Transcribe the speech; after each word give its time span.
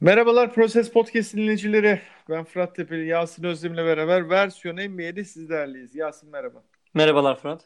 Merhabalar 0.00 0.54
Proses 0.54 0.92
Podcast 0.92 1.34
dinleyicileri. 1.34 2.00
Ben 2.28 2.44
Fırat 2.44 2.76
Tepeli, 2.76 3.06
Yasin 3.06 3.44
Özdem'le 3.44 3.76
beraber 3.76 4.30
versiyon 4.30 4.76
NBA'de 4.76 5.24
sizlerleyiz. 5.24 5.94
Yasin 5.94 6.30
merhaba. 6.30 6.62
Merhabalar 6.94 7.40
Fırat. 7.40 7.64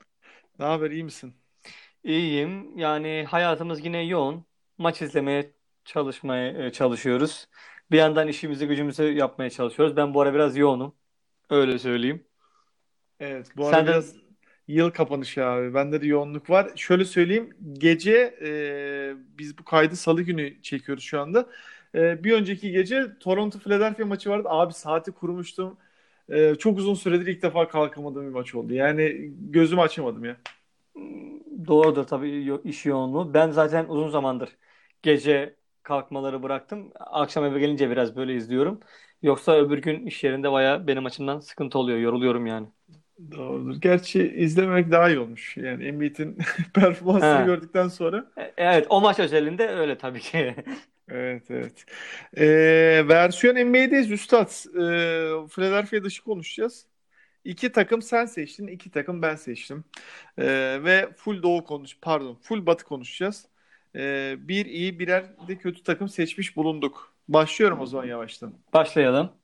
Ne 0.59 0.65
haber, 0.65 0.91
iyi 0.91 1.05
misin? 1.05 1.35
İyiyim. 2.05 2.79
Yani 2.79 3.27
hayatımız 3.29 3.85
yine 3.85 4.05
yoğun. 4.05 4.45
Maç 4.79 5.03
izlemeye 5.03 5.51
çalışmaya 5.85 6.67
e, 6.67 6.73
çalışıyoruz. 6.73 7.49
Bir 7.91 7.99
yandan 7.99 8.29
işimizi 8.29 8.67
gücümüzü 8.67 9.03
yapmaya 9.03 9.51
çalışıyoruz. 9.51 9.97
Ben 9.97 10.15
bu 10.15 10.21
ara 10.21 10.35
biraz 10.35 10.57
yoğunum. 10.57 10.95
Öyle 11.51 11.79
söyleyeyim. 11.79 12.25
Evet, 13.21 13.47
bu 13.57 13.67
ara 13.67 13.77
Sen 13.77 13.87
de 13.87 13.91
biraz 13.91 14.15
yıl 14.69 14.91
kapanışı 14.91 15.45
abi. 15.45 15.75
Bende 15.75 16.01
de 16.01 16.07
yoğunluk 16.07 16.51
var. 16.51 16.71
Şöyle 16.77 17.05
söyleyeyim, 17.05 17.57
gece 17.73 18.39
e, 18.43 18.51
biz 19.39 19.59
bu 19.59 19.65
kaydı 19.65 19.97
Salı 19.97 20.23
günü 20.23 20.63
çekiyoruz 20.63 21.05
şu 21.05 21.21
anda. 21.21 21.49
E, 21.95 22.25
bir 22.25 22.33
önceki 22.33 22.71
gece 22.73 23.19
Toronto 23.21 23.59
Philadelphia 23.59 24.05
maçı 24.07 24.31
vardı. 24.31 24.49
Abi 24.51 24.73
saati 24.73 25.13
kurmuştum. 25.13 25.79
E, 26.29 26.55
çok 26.55 26.79
uzun 26.79 26.95
süredir 26.95 27.27
ilk 27.27 27.43
defa 27.43 27.69
kalkamadığım 27.69 28.27
bir 28.27 28.33
maç 28.33 28.55
oldu. 28.55 28.75
Yani 28.75 29.31
gözümü 29.41 29.81
açamadım 29.81 30.25
ya. 30.25 30.37
doğrudur 31.67 32.05
tabii 32.05 32.59
iş 32.65 32.87
yoğunluğu. 32.87 33.35
Ben 33.35 33.51
zaten 33.51 33.87
uzun 33.89 34.09
zamandır 34.09 34.57
gece 35.03 35.57
kalkmaları 35.83 36.43
bıraktım. 36.43 36.93
Akşam 36.97 37.45
eve 37.45 37.61
gelince 37.61 37.91
biraz 37.91 38.17
böyle 38.17 38.35
izliyorum. 38.37 38.81
Yoksa 39.23 39.53
öbür 39.57 39.79
gün 39.79 40.07
iş 40.07 40.25
yerinde 40.25 40.53
baya 40.53 40.87
benim 40.87 41.07
açımdan 41.07 41.41
sıkıntı 41.41 41.79
oluyor. 41.79 41.99
Yoruluyorum 41.99 42.47
yani. 42.47 42.67
Doğrudur. 43.31 43.81
Gerçi 43.81 44.33
izlememek 44.37 44.91
daha 44.91 45.09
iyi 45.09 45.19
olmuş. 45.19 45.57
Yani 45.57 45.85
Embiid'in 45.85 46.39
performansını 46.75 47.41
He. 47.41 47.45
gördükten 47.45 47.89
sonra. 47.89 48.27
E- 48.37 48.53
Evet 48.57 48.87
o 48.91 49.01
maç 49.01 49.19
özelinde 49.19 49.69
öyle 49.69 49.99
tabii 49.99 50.21
ki. 50.21 50.55
Evet, 51.09 51.51
evet. 51.51 51.85
Ee, 52.37 53.05
versiyon 53.09 53.55
NBA'deyiz 53.57 54.11
Üstad. 54.11 54.49
Ee, 54.75 55.49
Philadelphia 55.49 56.05
dışı 56.05 56.25
konuşacağız. 56.25 56.87
İki 57.45 57.73
takım 57.73 58.03
sen 58.03 58.27
seçtin, 58.27 58.67
iki 58.67 58.91
takım 58.91 59.23
ben 59.23 59.37
seçtim. 59.37 59.85
Ee, 60.39 60.45
ve 60.85 61.11
full 61.17 61.43
doğu 61.43 61.65
konuş, 61.65 61.99
pardon, 62.03 62.35
full 62.35 62.67
batı 62.67 62.85
konuşacağız. 62.85 63.47
Ee, 63.97 64.37
bir 64.39 64.67
iyi, 64.67 64.99
birer 64.99 65.49
de 65.49 65.59
kötü 65.59 65.83
takım 65.83 66.09
seçmiş 66.09 66.57
bulunduk. 66.57 67.15
Başlıyorum 67.29 67.81
o 67.81 67.87
zaman 67.87 68.07
yavaştan. 68.07 68.55
Başlayalım. 68.75 69.42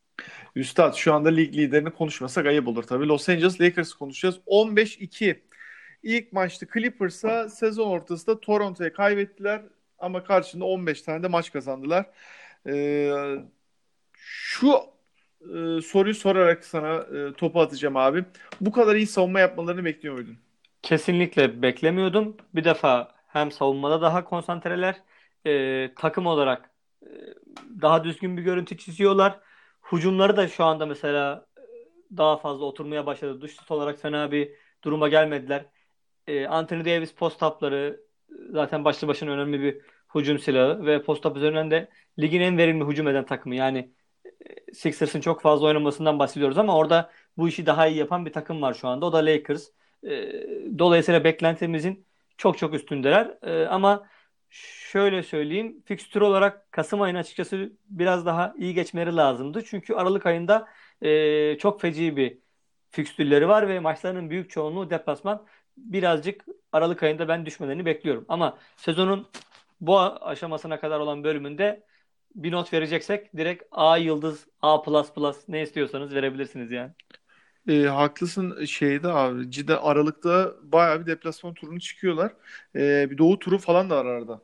Üstad 0.56 0.94
şu 0.94 1.14
anda 1.14 1.28
lig 1.28 1.56
liderini 1.56 1.90
konuşmasak 1.90 2.46
ayıp 2.46 2.68
olur 2.68 2.82
tabii. 2.82 3.08
Los 3.08 3.28
Angeles 3.28 3.60
Lakers 3.60 3.92
konuşacağız. 3.92 4.40
15-2. 4.46 5.42
İlk 6.02 6.32
maçta 6.32 6.66
Clippers'a 6.74 7.48
sezon 7.48 7.88
ortasında 7.88 8.40
Toronto'ya 8.40 8.92
kaybettiler 8.92 9.62
ama 9.98 10.24
karşında 10.24 10.64
15 10.64 11.02
tane 11.02 11.22
de 11.22 11.28
maç 11.28 11.52
kazandılar. 11.52 12.06
Ee, 12.66 13.34
şu 14.12 14.72
e, 15.40 15.80
soruyu 15.82 16.14
sorarak 16.14 16.64
sana 16.64 16.94
e, 16.94 17.32
topu 17.32 17.60
atacağım 17.60 17.96
abi. 17.96 18.24
Bu 18.60 18.72
kadar 18.72 18.94
iyi 18.96 19.06
savunma 19.06 19.40
yapmalarını 19.40 19.84
bekliyor 19.84 20.14
muydun? 20.14 20.38
Kesinlikle 20.82 21.62
beklemiyordum. 21.62 22.36
Bir 22.54 22.64
defa 22.64 23.14
hem 23.26 23.52
savunmada 23.52 24.02
daha 24.02 24.24
konsantreler, 24.24 24.96
e, 25.46 25.94
takım 25.94 26.26
olarak 26.26 26.70
e, 27.02 27.08
daha 27.82 28.04
düzgün 28.04 28.36
bir 28.36 28.42
görüntü 28.42 28.76
çiziyorlar. 28.76 29.40
Hücumları 29.92 30.36
da 30.36 30.48
şu 30.48 30.64
anda 30.64 30.86
mesela 30.86 31.46
e, 31.58 31.62
daha 32.16 32.36
fazla 32.36 32.64
oturmaya 32.64 33.06
başladı. 33.06 33.40
Dış 33.40 33.56
olarak 33.70 33.98
fena 34.00 34.32
bir 34.32 34.52
duruma 34.84 35.08
gelmediler. 35.08 35.66
E, 36.26 36.46
Anthony 36.46 36.84
Davis 36.84 37.14
post-up'ları 37.14 38.00
e, 38.30 38.34
zaten 38.52 38.84
başlı 38.84 39.08
başına 39.08 39.30
önemli 39.30 39.60
bir 39.60 39.80
hücum 40.14 40.38
silahı 40.38 40.86
ve 40.86 41.02
post-up 41.02 41.36
üzerinden 41.36 41.70
de 41.70 41.88
ligin 42.18 42.40
en 42.40 42.58
verimli 42.58 42.84
hücum 42.84 43.08
eden 43.08 43.26
takımı. 43.26 43.54
Yani 43.54 43.92
e, 44.68 44.74
Sixers'ın 44.74 45.20
çok 45.20 45.42
fazla 45.42 45.66
oynamasından 45.66 46.18
bahsediyoruz 46.18 46.58
ama 46.58 46.76
orada 46.76 47.10
bu 47.36 47.48
işi 47.48 47.66
daha 47.66 47.86
iyi 47.86 47.98
yapan 47.98 48.26
bir 48.26 48.32
takım 48.32 48.62
var 48.62 48.74
şu 48.74 48.88
anda. 48.88 49.06
O 49.06 49.12
da 49.12 49.18
Lakers. 49.18 49.68
E, 50.04 50.32
dolayısıyla 50.78 51.24
beklentimizin 51.24 52.06
çok 52.36 52.58
çok 52.58 52.74
üstündeler. 52.74 53.38
E, 53.42 53.66
ama 53.66 54.08
şöyle 54.50 55.22
söyleyeyim, 55.22 55.82
fikstür 55.84 56.20
olarak 56.20 56.72
Kasım 56.72 57.02
ayının 57.02 57.18
açıkçası 57.18 57.72
biraz 57.90 58.26
daha 58.26 58.54
iyi 58.58 58.74
geçmeleri 58.74 59.16
lazımdı. 59.16 59.64
Çünkü 59.64 59.94
Aralık 59.94 60.26
ayında 60.26 60.68
e, 61.02 61.58
çok 61.58 61.80
feci 61.80 62.16
bir 62.16 62.38
fikstürleri 62.90 63.48
var 63.48 63.68
ve 63.68 63.80
maçlarının 63.80 64.30
büyük 64.30 64.50
çoğunluğu 64.50 64.90
deplasman. 64.90 65.46
Birazcık 65.76 66.44
Aralık 66.72 67.02
ayında 67.02 67.28
ben 67.28 67.46
düşmelerini 67.46 67.86
bekliyorum. 67.86 68.24
Ama 68.28 68.58
sezonun 68.76 69.28
bu 69.80 69.98
aşamasına 70.00 70.80
kadar 70.80 71.00
olan 71.00 71.24
bölümünde 71.24 71.84
bir 72.34 72.52
not 72.52 72.72
vereceksek 72.72 73.36
direkt 73.36 73.64
A 73.70 73.96
yıldız, 73.96 74.46
A 74.62 74.82
plus 74.82 75.12
plus 75.12 75.48
ne 75.48 75.62
istiyorsanız 75.62 76.14
verebilirsiniz 76.14 76.72
yani. 76.72 76.92
E, 77.68 77.82
haklısın 77.86 78.64
şeyde 78.64 79.08
abi. 79.08 79.50
Cidden 79.50 79.76
Aralık'ta 79.82 80.54
bayağı 80.62 81.00
bir 81.00 81.06
deplasman 81.06 81.54
turunu 81.54 81.80
çıkıyorlar. 81.80 82.32
E, 82.76 83.10
bir 83.10 83.18
doğu 83.18 83.38
turu 83.38 83.58
falan 83.58 83.90
da 83.90 83.96
var 83.96 84.06
arada. 84.06 84.42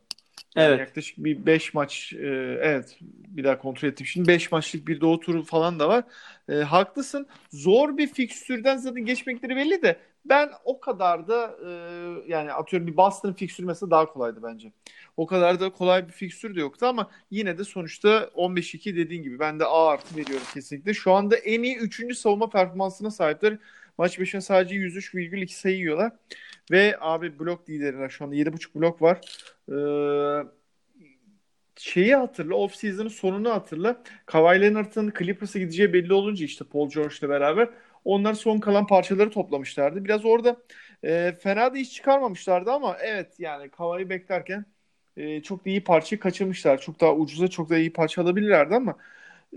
Yani 0.56 0.76
Evet. 0.76 0.80
yaklaşık 0.80 1.18
bir 1.18 1.46
5 1.46 1.74
maç 1.74 2.12
e, 2.12 2.18
evet 2.62 2.98
bir 3.02 3.44
daha 3.44 3.58
kontrol 3.58 3.88
ettim. 3.88 4.06
Şimdi 4.06 4.28
5 4.28 4.52
maçlık 4.52 4.88
bir 4.88 5.00
doğu 5.00 5.20
turu 5.20 5.44
falan 5.44 5.80
da 5.80 5.88
var. 5.88 6.04
E, 6.48 6.54
haklısın. 6.54 7.26
Zor 7.52 7.98
bir 7.98 8.08
fikstürden 8.08 8.76
zaten 8.76 9.06
geçmekleri 9.06 9.56
belli 9.56 9.82
de 9.82 9.98
ben 10.24 10.50
o 10.64 10.80
kadar 10.80 11.28
da 11.28 11.56
e, 11.66 11.70
yani 12.26 12.52
atıyorum 12.52 12.86
bir 12.86 12.96
Boston 12.96 13.32
fikstürü 13.32 13.66
mesela 13.66 13.90
daha 13.90 14.06
kolaydı 14.06 14.40
bence. 14.42 14.72
O 15.16 15.26
kadar 15.26 15.60
da 15.60 15.70
kolay 15.70 16.06
bir 16.06 16.12
fikstür 16.12 16.56
de 16.56 16.60
yoktu 16.60 16.86
ama 16.86 17.10
yine 17.30 17.58
de 17.58 17.64
sonuçta 17.64 18.30
15-2 18.34 18.96
dediğin 18.96 19.22
gibi 19.22 19.38
ben 19.38 19.60
de 19.60 19.64
A 19.64 19.88
artı 19.88 20.16
veriyorum 20.16 20.46
kesinlikle. 20.54 20.94
Şu 20.94 21.12
anda 21.12 21.36
en 21.36 21.62
iyi 21.62 21.76
3. 21.76 22.16
savunma 22.16 22.50
performansına 22.50 23.10
sahipler. 23.10 23.58
Maç 23.98 24.20
başına 24.20 24.40
sadece 24.40 24.74
103,2 24.74 25.48
sayı 25.48 25.76
yiyorlar. 25.76 26.12
Ve 26.70 26.96
abi 27.00 27.38
blok 27.38 27.68
liderine 27.70 28.08
şu 28.08 28.24
anda 28.24 28.34
7,5 28.34 28.74
blok 28.74 29.02
var. 29.02 29.20
Ee, 29.70 30.44
şeyi 31.76 32.16
hatırla, 32.16 32.54
off 32.54 32.74
season'ın 32.74 33.08
sonunu 33.08 33.50
hatırla. 33.50 34.02
Kawhi 34.26 34.60
Leonard'ın 34.60 35.12
Clippers'a 35.18 35.58
gideceği 35.58 35.92
belli 35.92 36.12
olunca 36.12 36.44
işte 36.44 36.64
Paul 36.64 36.90
George'la 36.90 37.28
beraber 37.28 37.68
onlar 38.04 38.34
son 38.34 38.58
kalan 38.60 38.86
parçaları 38.86 39.30
toplamışlardı. 39.30 40.04
Biraz 40.04 40.24
orada 40.24 40.56
e, 41.04 41.32
fena 41.42 41.74
da 41.74 41.78
iş 41.78 41.92
çıkarmamışlardı 41.94 42.70
ama 42.72 42.96
evet 43.00 43.40
yani 43.40 43.70
Kawhi'yi 43.70 44.10
beklerken 44.10 44.64
e, 45.16 45.42
çok 45.42 45.64
da 45.64 45.70
iyi 45.70 45.84
parçayı 45.84 46.20
kaçırmışlar. 46.20 46.80
Çok 46.80 47.00
daha 47.00 47.14
ucuza 47.14 47.48
çok 47.48 47.70
daha 47.70 47.78
iyi 47.78 47.92
parça 47.92 48.22
alabilirlerdi 48.22 48.74
ama 48.74 48.96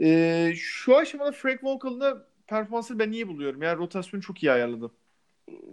e, 0.02 0.54
şu 0.56 0.98
aşamada 0.98 1.32
Frank 1.32 1.64
Vogel'ın 1.64 2.00
da 2.02 2.28
performansını 2.48 3.00
ben 3.00 3.12
iyi 3.12 3.28
buluyorum. 3.28 3.62
Yani 3.62 3.78
rotasyonu 3.78 4.24
çok 4.24 4.44
iyi 4.44 4.52
ayarladı. 4.52 4.92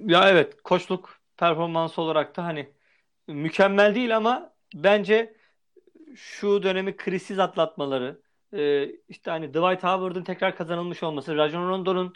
Ya 0.06 0.30
evet 0.30 0.62
koçluk 0.62 1.20
performansı 1.36 2.02
olarak 2.02 2.36
da 2.36 2.44
hani 2.44 2.70
mükemmel 3.28 3.94
değil 3.94 4.16
ama 4.16 4.54
bence 4.74 5.36
şu 6.16 6.62
dönemi 6.62 6.96
krizsiz 6.96 7.38
atlatmaları, 7.38 8.22
e, 8.52 8.86
işte 9.08 9.30
hani 9.30 9.48
Dwight 9.50 9.84
Howard'ın 9.84 10.24
tekrar 10.24 10.56
kazanılmış 10.56 11.02
olması, 11.02 11.36
Rajon 11.36 11.68
Rondo'nun 11.68 12.14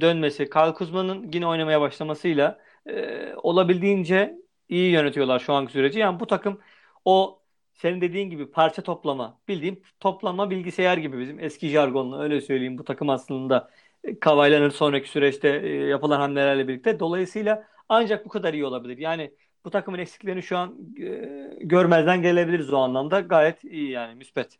dönmesi, 0.00 0.50
Kyle 0.50 0.74
Kuzma'nın 0.74 1.30
yine 1.32 1.46
oynamaya 1.46 1.80
başlamasıyla 1.80 2.58
e, 2.86 3.34
olabildiğince 3.34 4.34
iyi 4.68 4.90
yönetiyorlar 4.92 5.38
şu 5.38 5.52
anki 5.52 5.72
süreci. 5.72 5.98
Yani 5.98 6.20
bu 6.20 6.26
takım 6.26 6.60
o 7.04 7.40
senin 7.74 8.00
dediğin 8.00 8.30
gibi 8.30 8.50
parça 8.50 8.82
toplama, 8.82 9.38
bildiğim 9.48 9.82
toplama 10.00 10.50
bilgisayar 10.50 10.98
gibi 10.98 11.18
bizim 11.20 11.40
eski 11.40 11.68
jargonla 11.68 12.22
öyle 12.22 12.40
söyleyeyim 12.40 12.78
bu 12.78 12.84
takım 12.84 13.10
aslında 13.10 13.70
e, 14.04 14.16
Leonard 14.26 14.72
sonraki 14.72 15.08
süreçte 15.08 15.48
e, 15.48 15.68
yapılan 15.68 16.20
hamlelerle 16.20 16.68
birlikte. 16.68 17.00
Dolayısıyla 17.00 17.64
ancak 17.88 18.24
bu 18.24 18.28
kadar 18.28 18.54
iyi 18.54 18.64
olabilir. 18.64 18.98
Yani 18.98 19.30
bu 19.64 19.70
takımın 19.70 19.98
eksiklerini 19.98 20.42
şu 20.42 20.56
an 20.56 20.74
e, 21.00 21.30
görmezden 21.60 22.22
gelebiliriz 22.22 22.72
o 22.72 22.78
anlamda. 22.78 23.20
Gayet 23.20 23.64
iyi 23.64 23.90
yani 23.90 24.14
müspet. 24.14 24.58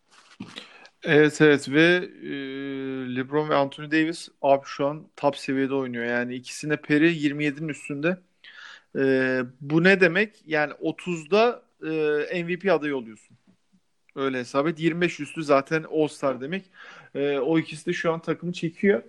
Evet 1.03 1.41
evet 1.41 1.69
ve 1.69 1.81
e, 2.23 3.17
LeBron 3.17 3.49
ve 3.51 3.55
Anthony 3.55 3.91
Davis 3.91 4.29
abi 4.43 4.63
şu 4.67 4.87
an 4.87 5.09
top 5.17 5.37
seviyede 5.37 5.75
oynuyor. 5.75 6.05
Yani 6.05 6.35
ikisine 6.35 6.77
peri 6.77 7.15
27'nin 7.17 7.69
üstünde. 7.69 8.17
E, 8.99 9.43
bu 9.61 9.85
ne 9.85 10.01
demek? 10.01 10.43
Yani 10.47 10.73
30'da 10.81 11.63
e, 12.33 12.45
MVP 12.45 12.73
adayı 12.73 12.97
oluyorsun. 12.97 13.39
Öyle 14.17 14.39
hesap 14.41 14.69
et. 14.69 14.81
25 14.81 15.21
üstü 15.21 15.45
zaten 15.45 15.85
All-Star 15.93 16.41
demek. 16.41 16.65
E, 17.15 17.39
o 17.39 17.59
ikisi 17.61 17.87
de 17.87 17.93
şu 17.93 18.13
an 18.13 18.23
takımı 18.23 18.53
çekiyor. 18.53 19.03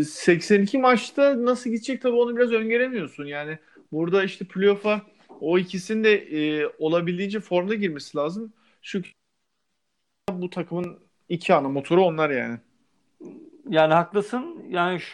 E, 0.00 0.04
82 0.04 0.78
maçta 0.78 1.44
nasıl 1.46 1.70
gidecek 1.70 2.02
tabii 2.02 2.16
onu 2.16 2.36
biraz 2.36 2.52
öngöremiyorsun. 2.52 3.24
Yani 3.26 3.58
burada 3.92 4.24
işte 4.24 4.44
playoff'a 4.44 5.02
o 5.40 5.58
ikisinin 5.58 6.04
de 6.04 6.14
e, 6.62 6.66
olabildiğince 6.78 7.40
formda 7.40 7.74
girmesi 7.74 8.16
lazım. 8.18 8.52
Şu 8.82 9.02
bu 10.42 10.50
takımın 10.50 10.98
iki 11.28 11.54
ana 11.54 11.68
motoru 11.68 12.04
onlar 12.04 12.30
yani. 12.30 12.58
Yani 13.68 13.94
haklısın. 13.94 14.64
Yani 14.68 15.00
ş- 15.00 15.06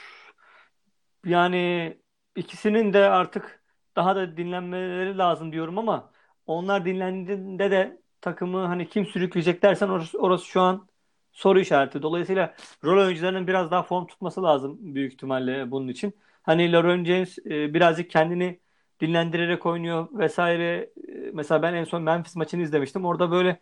yani 1.24 1.96
ikisinin 2.36 2.92
de 2.92 2.98
artık 3.10 3.62
daha 3.96 4.16
da 4.16 4.36
dinlenmeleri 4.36 5.18
lazım 5.18 5.52
diyorum 5.52 5.78
ama 5.78 6.10
onlar 6.46 6.84
dinlendiğinde 6.84 7.70
de 7.70 8.00
takımı 8.20 8.66
hani 8.66 8.88
kim 8.88 9.06
sürükleyecek 9.06 9.62
dersen 9.62 9.88
orası, 9.88 10.18
orası 10.18 10.44
şu 10.46 10.60
an 10.60 10.88
soru 11.32 11.60
işareti. 11.60 12.02
Dolayısıyla 12.02 12.54
rol 12.84 13.06
oyuncularının 13.06 13.46
biraz 13.46 13.70
daha 13.70 13.82
form 13.82 14.06
tutması 14.06 14.42
lazım 14.42 14.78
büyük 14.80 15.12
ihtimalle 15.12 15.70
bunun 15.70 15.88
için. 15.88 16.12
Hani 16.42 16.72
LeBron 16.72 17.04
James 17.04 17.38
e, 17.38 17.74
birazcık 17.74 18.10
kendini 18.10 18.60
dinlendirerek 19.00 19.66
oynuyor 19.66 20.08
vesaire. 20.12 20.90
E, 21.08 21.30
mesela 21.32 21.62
ben 21.62 21.74
en 21.74 21.84
son 21.84 22.02
Memphis 22.02 22.36
maçını 22.36 22.62
izlemiştim. 22.62 23.04
Orada 23.04 23.30
böyle 23.30 23.60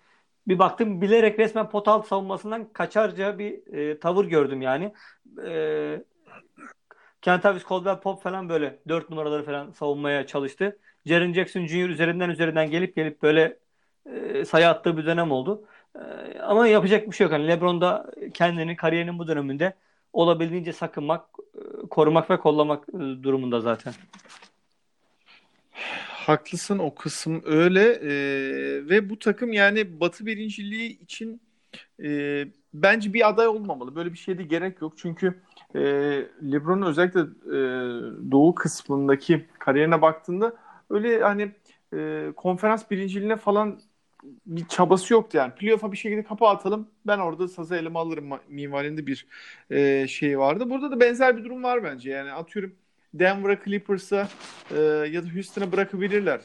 bir 0.48 0.58
baktım 0.58 1.00
bilerek 1.00 1.38
resmen 1.38 1.68
pot 1.70 1.88
altı 1.88 2.08
savunmasından 2.08 2.72
kaçarca 2.72 3.38
bir 3.38 3.74
e, 3.74 4.00
tavır 4.00 4.24
gördüm 4.24 4.62
yani. 4.62 4.92
E, 5.46 6.02
Kentavis 7.22 7.68
Caldwell 7.68 8.00
Pop 8.00 8.22
falan 8.22 8.48
böyle 8.48 8.78
dört 8.88 9.10
numaraları 9.10 9.44
falan 9.44 9.70
savunmaya 9.70 10.26
çalıştı. 10.26 10.78
Jaren 11.06 11.32
Jackson 11.32 11.66
Jr. 11.66 11.88
üzerinden 11.88 12.30
üzerinden 12.30 12.70
gelip 12.70 12.96
gelip 12.96 13.22
böyle 13.22 13.58
e, 14.06 14.44
sayı 14.44 14.68
attığı 14.68 14.96
bir 14.96 15.06
dönem 15.06 15.30
oldu. 15.30 15.68
E, 15.94 16.38
ama 16.38 16.68
yapacak 16.68 17.06
bir 17.06 17.16
şey 17.16 17.24
yok. 17.24 17.32
Yani 17.32 17.48
LeBron 17.48 17.80
da 17.80 18.10
kendini 18.34 18.76
kariyerinin 18.76 19.18
bu 19.18 19.28
döneminde 19.28 19.74
olabildiğince 20.12 20.72
sakınmak, 20.72 21.24
e, 21.54 21.88
korumak 21.88 22.30
ve 22.30 22.36
kollamak 22.38 22.88
e, 22.88 22.98
durumunda 22.98 23.60
zaten. 23.60 23.94
Haklısın 26.26 26.78
o 26.78 26.94
kısım 26.94 27.42
öyle 27.44 27.80
ee, 28.02 28.88
ve 28.88 29.10
bu 29.10 29.18
takım 29.18 29.52
yani 29.52 30.00
Batı 30.00 30.26
birinciliği 30.26 31.00
için 31.00 31.40
e, 32.04 32.44
bence 32.74 33.12
bir 33.14 33.28
aday 33.28 33.46
olmamalı. 33.48 33.94
Böyle 33.96 34.12
bir 34.12 34.18
şeye 34.18 34.38
de 34.38 34.42
gerek 34.42 34.80
yok 34.82 34.92
çünkü 34.96 35.42
e, 35.74 35.80
LeBron'un 36.52 36.86
özellikle 36.86 37.20
e, 37.20 37.58
doğu 38.30 38.54
kısmındaki 38.54 39.46
kariyerine 39.58 40.02
baktığında 40.02 40.56
öyle 40.90 41.20
hani 41.20 41.52
e, 41.94 42.28
konferans 42.36 42.90
birinciliğine 42.90 43.36
falan 43.36 43.80
bir 44.46 44.68
çabası 44.68 45.12
yoktu 45.12 45.36
yani. 45.38 45.54
Playoff'a 45.54 45.92
bir 45.92 45.96
şekilde 45.96 46.24
kapı 46.24 46.46
atalım. 46.46 46.88
Ben 47.06 47.18
orada 47.18 47.48
sazı 47.48 47.76
elime 47.76 47.98
alırım 47.98 48.30
minvalinde 48.48 49.06
bir 49.06 49.26
e, 49.70 50.06
şey 50.08 50.38
vardı. 50.38 50.70
Burada 50.70 50.90
da 50.90 51.00
benzer 51.00 51.36
bir 51.36 51.44
durum 51.44 51.62
var 51.62 51.84
bence. 51.84 52.10
Yani 52.10 52.32
atıyorum 52.32 52.74
Denver'a, 53.18 53.64
Clippers'a 53.64 54.28
e, 54.70 54.80
ya 55.10 55.22
da 55.22 55.34
Houston'a 55.34 55.72
bırakabilirler. 55.72 56.40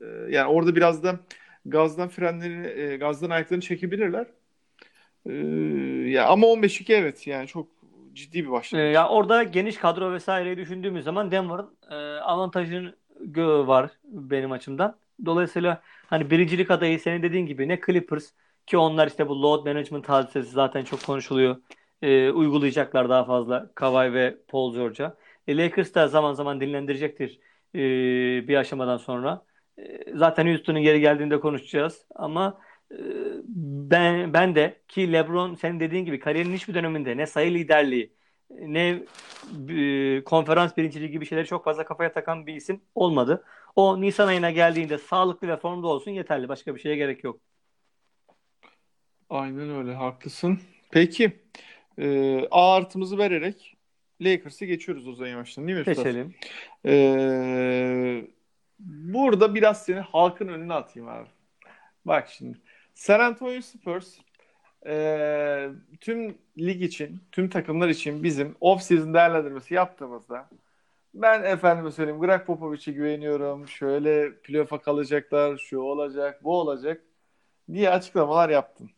E, 0.00 0.06
yani 0.30 0.48
orada 0.48 0.76
biraz 0.76 1.04
da 1.04 1.20
gazdan 1.66 2.08
frenleri, 2.08 2.80
e, 2.80 2.96
gazdan 2.96 3.30
ayaklarını 3.30 3.62
çekebilirler. 3.62 4.26
E, 5.26 5.32
ya 6.10 6.26
ama 6.26 6.46
15-2 6.46 6.94
evet 6.94 7.26
yani 7.26 7.46
çok 7.46 7.68
ciddi 8.12 8.44
bir 8.44 8.50
başlangıç. 8.50 8.86
E, 8.86 8.90
ya 8.90 9.08
orada 9.08 9.42
geniş 9.42 9.76
kadro 9.76 10.12
vesaireyi 10.12 10.56
düşündüğümüz 10.56 11.04
zaman 11.04 11.30
Denver'ın 11.30 11.76
e, 11.90 11.94
avantajını 12.20 12.94
var 13.66 13.90
benim 14.04 14.52
açımdan. 14.52 14.96
Dolayısıyla 15.24 15.82
hani 16.06 16.30
birincilik 16.30 16.70
adayı 16.70 17.00
senin 17.00 17.22
dediğin 17.22 17.46
gibi 17.46 17.68
ne 17.68 17.80
Clippers 17.86 18.30
ki 18.66 18.78
onlar 18.78 19.06
işte 19.06 19.28
bu 19.28 19.42
load 19.42 19.66
management 19.66 20.08
hadisesi 20.08 20.50
zaten 20.50 20.84
çok 20.84 21.02
konuşuluyor. 21.06 21.56
E, 22.02 22.30
uygulayacaklar 22.30 23.08
daha 23.08 23.24
fazla 23.24 23.70
Kawhi 23.74 24.12
ve 24.12 24.36
Paul 24.48 24.74
George'a. 24.74 25.16
E, 25.46 25.56
Lakers 25.56 25.94
da 25.94 26.08
zaman 26.08 26.32
zaman 26.32 26.60
dinlendirecektir 26.60 27.40
e, 27.74 27.78
bir 28.48 28.56
aşamadan 28.56 28.96
sonra. 28.96 29.44
E, 29.78 29.82
zaten 30.14 30.46
Houston'un 30.46 30.82
geri 30.82 31.00
geldiğinde 31.00 31.40
konuşacağız 31.40 32.06
ama 32.14 32.60
e, 32.92 32.96
ben 33.46 34.32
ben 34.32 34.54
de 34.54 34.80
ki 34.88 35.12
LeBron 35.12 35.54
senin 35.54 35.80
dediğin 35.80 36.04
gibi 36.04 36.20
kariyerin 36.20 36.52
hiçbir 36.52 36.74
döneminde 36.74 37.16
ne 37.16 37.26
sayı 37.26 37.54
liderliği 37.54 38.12
ne 38.50 39.02
e, 39.68 40.24
konferans 40.24 40.76
birinciliği 40.76 41.10
gibi 41.10 41.26
şeyleri 41.26 41.46
çok 41.46 41.64
fazla 41.64 41.84
kafaya 41.84 42.12
takan 42.12 42.46
bir 42.46 42.54
isim 42.54 42.80
olmadı. 42.94 43.44
O 43.76 44.00
Nisan 44.00 44.28
ayına 44.28 44.50
geldiğinde 44.50 44.98
sağlıklı 44.98 45.48
ve 45.48 45.56
formda 45.56 45.86
olsun 45.86 46.10
yeterli. 46.10 46.48
Başka 46.48 46.74
bir 46.74 46.80
şeye 46.80 46.96
gerek 46.96 47.24
yok. 47.24 47.40
Aynen 49.30 49.70
öyle 49.70 49.94
haklısın. 49.94 50.58
Peki 50.90 51.32
e, 51.98 52.38
A 52.50 52.74
artımızı 52.76 53.18
vererek 53.18 53.75
Lakers'ı 54.20 54.64
geçiyoruz 54.64 55.08
o 55.08 55.12
zaman 55.12 55.30
yavaştan 55.30 55.68
değil 55.68 55.78
mi? 55.78 55.84
Geçelim. 55.84 56.34
E, 56.86 58.24
burada 58.78 59.54
biraz 59.54 59.84
seni 59.84 60.00
halkın 60.00 60.48
önüne 60.48 60.74
atayım 60.74 61.08
abi. 61.08 61.28
Bak 62.04 62.28
şimdi. 62.28 62.58
San 62.94 63.20
Antonio 63.20 63.60
Spurs 63.60 64.18
e, 64.86 65.68
tüm 66.00 66.38
lig 66.58 66.82
için, 66.82 67.20
tüm 67.32 67.48
takımlar 67.48 67.88
için 67.88 68.22
bizim 68.22 68.56
off-season 68.60 69.14
değerlendirmesi 69.14 69.74
yaptığımızda 69.74 70.48
ben 71.16 71.42
efendime 71.42 71.90
söyleyeyim 71.90 72.20
Greg 72.20 72.46
Popovich'e 72.46 72.92
güveniyorum. 72.92 73.68
Şöyle 73.68 74.34
playoff'a 74.34 74.80
kalacaklar, 74.80 75.58
şu 75.58 75.78
olacak, 75.78 76.44
bu 76.44 76.60
olacak 76.60 77.02
diye 77.72 77.90
açıklamalar 77.90 78.48
yaptım. 78.48 78.90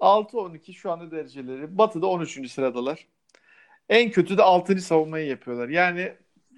6-12 0.00 0.72
şu 0.72 0.92
anda 0.92 1.10
dereceleri. 1.10 1.78
Batı'da 1.78 2.06
13. 2.06 2.52
sıradalar. 2.52 3.06
En 3.88 4.10
kötü 4.10 4.38
de 4.38 4.42
6. 4.42 4.80
savunmayı 4.80 5.26
yapıyorlar. 5.26 5.68
Yani 5.68 6.12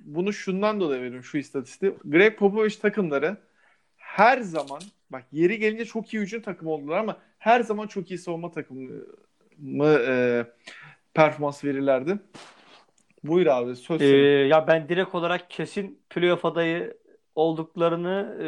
bunu 0.04 0.32
şundan 0.32 0.80
dolayı 0.80 1.00
veriyorum 1.00 1.24
şu 1.24 1.38
istatistiği. 1.38 1.94
Greg 2.04 2.38
Popovich 2.38 2.76
takımları 2.76 3.36
her 3.96 4.40
zaman 4.40 4.80
bak 5.10 5.24
yeri 5.32 5.58
gelince 5.58 5.84
çok 5.84 6.14
iyi 6.14 6.22
hücum 6.22 6.42
takımı 6.42 6.70
oldular 6.70 6.98
ama 6.98 7.16
her 7.38 7.60
zaman 7.60 7.86
çok 7.86 8.10
iyi 8.10 8.18
savunma 8.18 8.50
takımı 8.50 9.98
e, 10.06 10.44
performans 11.14 11.64
verirlerdi. 11.64 12.18
Buyur 13.24 13.46
abi 13.46 13.76
söz 13.76 14.02
ee, 14.02 14.06
ya 14.48 14.66
ben 14.66 14.88
direkt 14.88 15.14
olarak 15.14 15.50
kesin 15.50 15.98
playoff 16.10 16.44
adayı 16.44 16.96
olduklarını 17.34 18.36
e, 18.38 18.46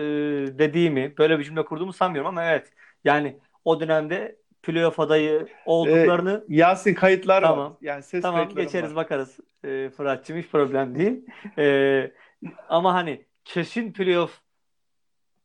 dediğimi 0.59 1.15
böyle 1.19 1.39
bir 1.39 1.45
cümle 1.45 1.65
kurduğumu 1.65 1.93
sanmıyorum 1.93 2.29
ama 2.29 2.45
evet 2.45 2.73
yani 3.05 3.39
o 3.65 3.81
dönemde 3.81 4.37
playoff 4.67 5.01
adayı 5.01 5.47
olduklarını 5.67 6.45
ee, 6.49 6.55
Yasin 6.55 6.95
kayıtlar 6.95 7.43
tamam. 7.43 7.71
var. 7.71 7.73
Yani 7.81 8.03
ses 8.03 8.23
tamam 8.23 8.49
geçeriz 8.49 8.91
var. 8.91 9.05
bakarız. 9.05 9.39
E, 9.65 9.91
Fırat'cığım 9.97 10.39
hiç 10.39 10.49
problem 10.49 10.95
değil. 10.95 11.27
E, 11.59 12.13
ama 12.69 12.95
hani 12.95 13.25
kesin 13.45 13.93
playoff 13.93 14.41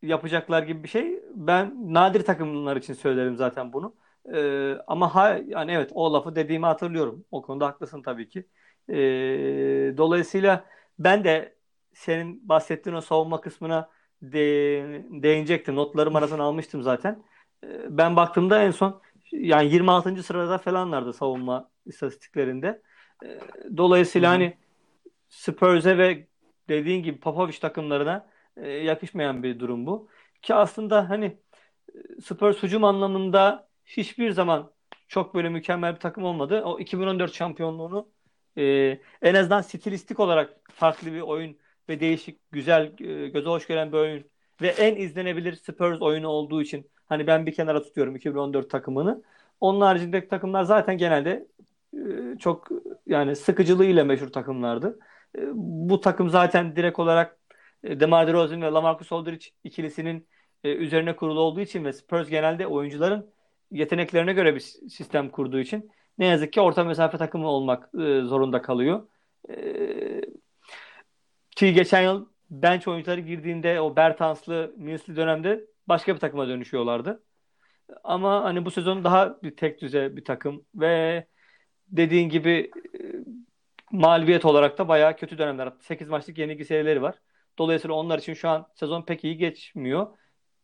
yapacaklar 0.01 0.63
gibi 0.63 0.83
bir 0.83 0.89
şey. 0.89 1.19
Ben 1.35 1.93
nadir 1.93 2.25
takımlar 2.25 2.77
için 2.77 2.93
söylerim 2.93 3.35
zaten 3.37 3.73
bunu. 3.73 3.95
E, 4.33 4.71
ama 4.87 5.15
ha, 5.15 5.39
yani 5.47 5.71
evet 5.71 5.91
o 5.93 6.13
lafı 6.13 6.35
dediğimi 6.35 6.65
hatırlıyorum. 6.65 7.25
O 7.31 7.41
konuda 7.41 7.67
haklısın 7.67 8.01
tabii 8.01 8.29
ki. 8.29 8.47
E, 8.89 8.97
dolayısıyla 9.97 10.65
ben 10.99 11.23
de 11.23 11.55
senin 11.93 12.49
bahsettiğin 12.49 12.95
o 12.95 13.01
savunma 13.01 13.41
kısmına 13.41 13.89
de, 14.21 14.39
değinecektim. 15.09 15.75
Notlarım 15.75 16.15
arasına 16.15 16.43
almıştım 16.43 16.83
zaten. 16.83 17.23
E, 17.63 17.97
ben 17.97 18.15
baktığımda 18.15 18.63
en 18.63 18.71
son 18.71 19.01
yani 19.31 19.73
26. 19.73 20.23
sırada 20.23 20.57
falanlardı 20.57 21.13
savunma 21.13 21.69
istatistiklerinde. 21.85 22.81
E, 23.25 23.39
dolayısıyla 23.77 24.29
Hı-hı. 24.31 24.37
hani 24.37 24.57
Spurs'e 25.29 25.97
ve 25.97 26.27
dediğin 26.69 27.03
gibi 27.03 27.19
Popovich 27.19 27.59
takımlarına 27.59 28.29
e, 28.57 28.69
yakışmayan 28.69 29.43
bir 29.43 29.59
durum 29.59 29.85
bu. 29.85 30.09
Ki 30.41 30.53
aslında 30.53 31.09
hani 31.09 31.37
Spurs 32.23 32.63
hücum 32.63 32.83
anlamında 32.83 33.69
hiçbir 33.85 34.31
zaman 34.31 34.71
çok 35.07 35.35
böyle 35.35 35.49
mükemmel 35.49 35.95
bir 35.95 35.99
takım 35.99 36.23
olmadı. 36.23 36.61
O 36.65 36.79
2014 36.79 37.33
şampiyonluğunu 37.33 38.09
e, 38.57 38.63
en 39.21 39.35
azından 39.35 39.61
stilistik 39.61 40.19
olarak 40.19 40.71
farklı 40.73 41.13
bir 41.13 41.21
oyun 41.21 41.57
ve 41.89 41.99
değişik, 41.99 42.51
güzel, 42.51 42.83
e, 42.99 43.27
göze 43.27 43.49
hoş 43.49 43.67
gelen 43.67 43.91
bir 43.91 43.97
oyun 43.97 44.25
ve 44.61 44.67
en 44.67 44.95
izlenebilir 44.95 45.55
Spurs 45.55 46.01
oyunu 46.01 46.27
olduğu 46.27 46.61
için 46.61 46.91
hani 47.11 47.27
ben 47.27 47.45
bir 47.45 47.53
kenara 47.53 47.83
tutuyorum 47.83 48.15
2014 48.15 48.69
takımını. 48.69 49.23
Onun 49.61 49.81
haricindeki 49.81 50.27
takımlar 50.27 50.63
zaten 50.63 50.97
genelde 50.97 51.47
e, 51.93 52.37
çok 52.39 52.67
yani 53.07 53.35
sıkıcılığıyla 53.35 54.05
meşhur 54.05 54.27
takımlardı. 54.27 54.99
E, 55.37 55.41
bu 55.53 56.01
takım 56.01 56.29
zaten 56.29 56.75
direkt 56.75 56.99
olarak 56.99 57.37
e, 57.83 57.99
DeMar 57.99 58.27
DeRozan 58.27 58.61
ve 58.61 58.65
LaMarcus 58.65 59.11
Aldridge 59.11 59.45
ikilisinin 59.63 60.27
üzerine 60.63 61.15
kurulu 61.15 61.39
olduğu 61.39 61.61
için 61.61 61.85
ve 61.85 61.93
Spurs 61.93 62.29
genelde 62.29 62.67
oyuncuların 62.67 63.29
yeteneklerine 63.71 64.33
göre 64.33 64.55
bir 64.55 64.59
sistem 64.89 65.29
kurduğu 65.29 65.59
için 65.59 65.91
ne 66.17 66.25
yazık 66.25 66.53
ki 66.53 66.61
orta 66.61 66.83
mesafe 66.83 67.17
takımı 67.17 67.47
olmak 67.47 67.89
zorunda 68.23 68.61
kalıyor. 68.61 69.07
Ki 71.55 71.73
geçen 71.73 72.01
yıl 72.01 72.25
bench 72.49 72.87
oyuncuları 72.87 73.21
girdiğinde 73.21 73.81
o 73.81 73.95
Bertanslı, 73.95 74.73
Mills'li 74.77 75.15
dönemde 75.15 75.65
başka 75.91 76.15
bir 76.15 76.19
takıma 76.19 76.47
dönüşüyorlardı. 76.47 77.23
Ama 78.03 78.43
hani 78.43 78.65
bu 78.65 78.71
sezon 78.71 79.03
daha 79.03 79.43
bir 79.43 79.55
tek 79.55 79.81
düze 79.81 80.15
bir 80.15 80.25
takım 80.25 80.65
ve 80.75 81.27
dediğin 81.87 82.29
gibi 82.29 82.71
e, 82.95 82.99
mağlubiyet 83.91 84.45
olarak 84.45 84.77
da 84.77 84.87
bayağı 84.87 85.15
kötü 85.17 85.37
dönemler. 85.37 85.73
8 85.79 86.09
maçlık 86.09 86.37
yenilgi 86.37 86.65
serileri 86.65 87.01
var. 87.01 87.15
Dolayısıyla 87.57 87.95
onlar 87.95 88.19
için 88.19 88.33
şu 88.33 88.49
an 88.49 88.67
sezon 88.75 89.01
pek 89.01 89.23
iyi 89.23 89.37
geçmiyor. 89.37 90.07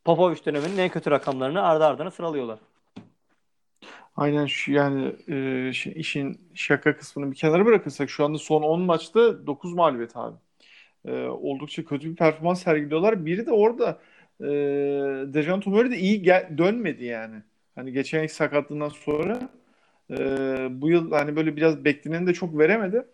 Popovic 0.06 0.46
döneminin 0.46 0.78
en 0.78 0.90
kötü 0.90 1.12
rakamlarını 1.12 1.64
ardı 1.64 1.86
ardına 1.86 2.12
sıralıyorlar. 2.12 2.60
Aynen 4.16 4.46
şu 4.46 4.72
yani 4.72 5.16
e, 5.28 5.74
şey, 5.74 5.94
işin 5.96 6.52
şaka 6.56 6.98
kısmını 6.98 7.32
bir 7.32 7.36
kenara 7.36 7.66
bırakırsak 7.66 8.10
şu 8.10 8.26
anda 8.26 8.38
son 8.38 8.62
10 8.62 8.82
maçta 8.82 9.48
9 9.48 9.74
mağlubiyet 9.74 10.18
abi. 10.18 10.38
E, 11.06 11.12
oldukça 11.28 11.86
kötü 11.86 12.12
bir 12.12 12.16
performans 12.16 12.64
sergiliyorlar. 12.64 13.26
Biri 13.26 13.46
de 13.46 13.52
orada 13.52 14.00
e, 14.42 14.46
Dejan 15.34 15.64
Murray 15.66 15.92
de 15.92 15.98
iyi 15.98 16.22
gel- 16.22 16.58
dönmedi 16.58 17.06
yani. 17.06 17.36
Hani 17.76 17.92
geçen 17.92 18.22
yıl 18.22 18.28
sakatlığından 18.28 18.90
sonra 18.90 19.40
e, 20.12 20.18
bu 20.82 20.90
yıl 20.90 21.12
hani 21.12 21.36
böyle 21.36 21.56
biraz 21.56 21.86
bekleneni 21.86 22.28
de 22.28 22.34
çok 22.34 22.58
veremedi. 22.58 23.06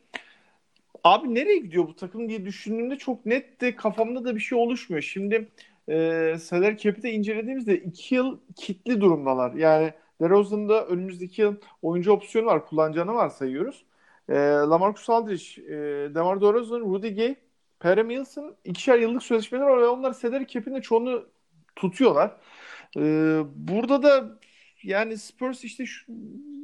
Abi 1.03 1.35
nereye 1.35 1.57
gidiyor 1.57 1.87
bu 1.87 1.95
takım 1.95 2.29
diye 2.29 2.45
düşündüğümde 2.45 2.95
çok 2.97 3.25
net 3.25 3.61
de 3.61 3.75
kafamda 3.75 4.25
da 4.25 4.35
bir 4.35 4.39
şey 4.39 4.57
oluşmuyor. 4.57 5.01
Şimdi 5.01 5.47
e, 5.89 6.35
salary 6.41 6.77
cap'i 6.77 7.03
de 7.03 7.11
incelediğimizde 7.11 7.77
iki 7.77 8.15
yıl 8.15 8.37
kitli 8.55 9.01
durumdalar. 9.01 9.53
Yani 9.53 9.93
DeRozan'da 10.21 10.85
önümüzdeki 10.87 11.41
yıl 11.41 11.55
oyuncu 11.81 12.11
opsiyonu 12.11 12.47
var. 12.47 12.65
Kullanacağını 12.65 13.13
varsayıyoruz. 13.13 13.85
E, 14.29 14.33
Lamarcus 14.39 15.09
Aldridge, 15.09 15.61
e, 15.75 15.75
DeMar 16.15 16.41
DeRozan, 16.41 16.79
Rudy 16.79 17.09
Gay, 17.15 17.35
Perry 17.83 18.03
Mills'ın 18.03 18.55
ikişer 18.65 18.99
yıllık 18.99 19.23
sözleşmeleri 19.23 19.67
var 19.67 19.81
ve 19.81 19.87
onlar 19.87 20.13
salary 20.13 20.45
cap'in 20.45 20.75
de 20.75 20.81
çoğunu 20.81 21.25
tutuyorlar. 21.75 22.31
E, 22.97 23.01
burada 23.55 24.03
da 24.03 24.39
yani 24.83 25.17
Spurs 25.17 25.63
işte 25.63 25.85
şu, 25.85 26.05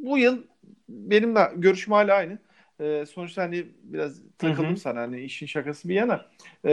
bu 0.03 0.17
yıl 0.17 0.43
benim 0.89 1.35
de 1.35 1.51
görüşüm 1.55 1.93
hala 1.93 2.15
aynı. 2.15 2.39
E, 2.79 3.05
sonuçta 3.05 3.41
hani 3.41 3.65
biraz 3.83 4.21
takıldım 4.37 4.69
Hı 4.69 4.73
hı. 4.73 4.77
sana 4.77 4.99
hani 5.01 5.21
işin 5.21 5.45
şakası 5.45 5.89
bir 5.89 5.95
yana. 5.95 6.25
E, 6.65 6.71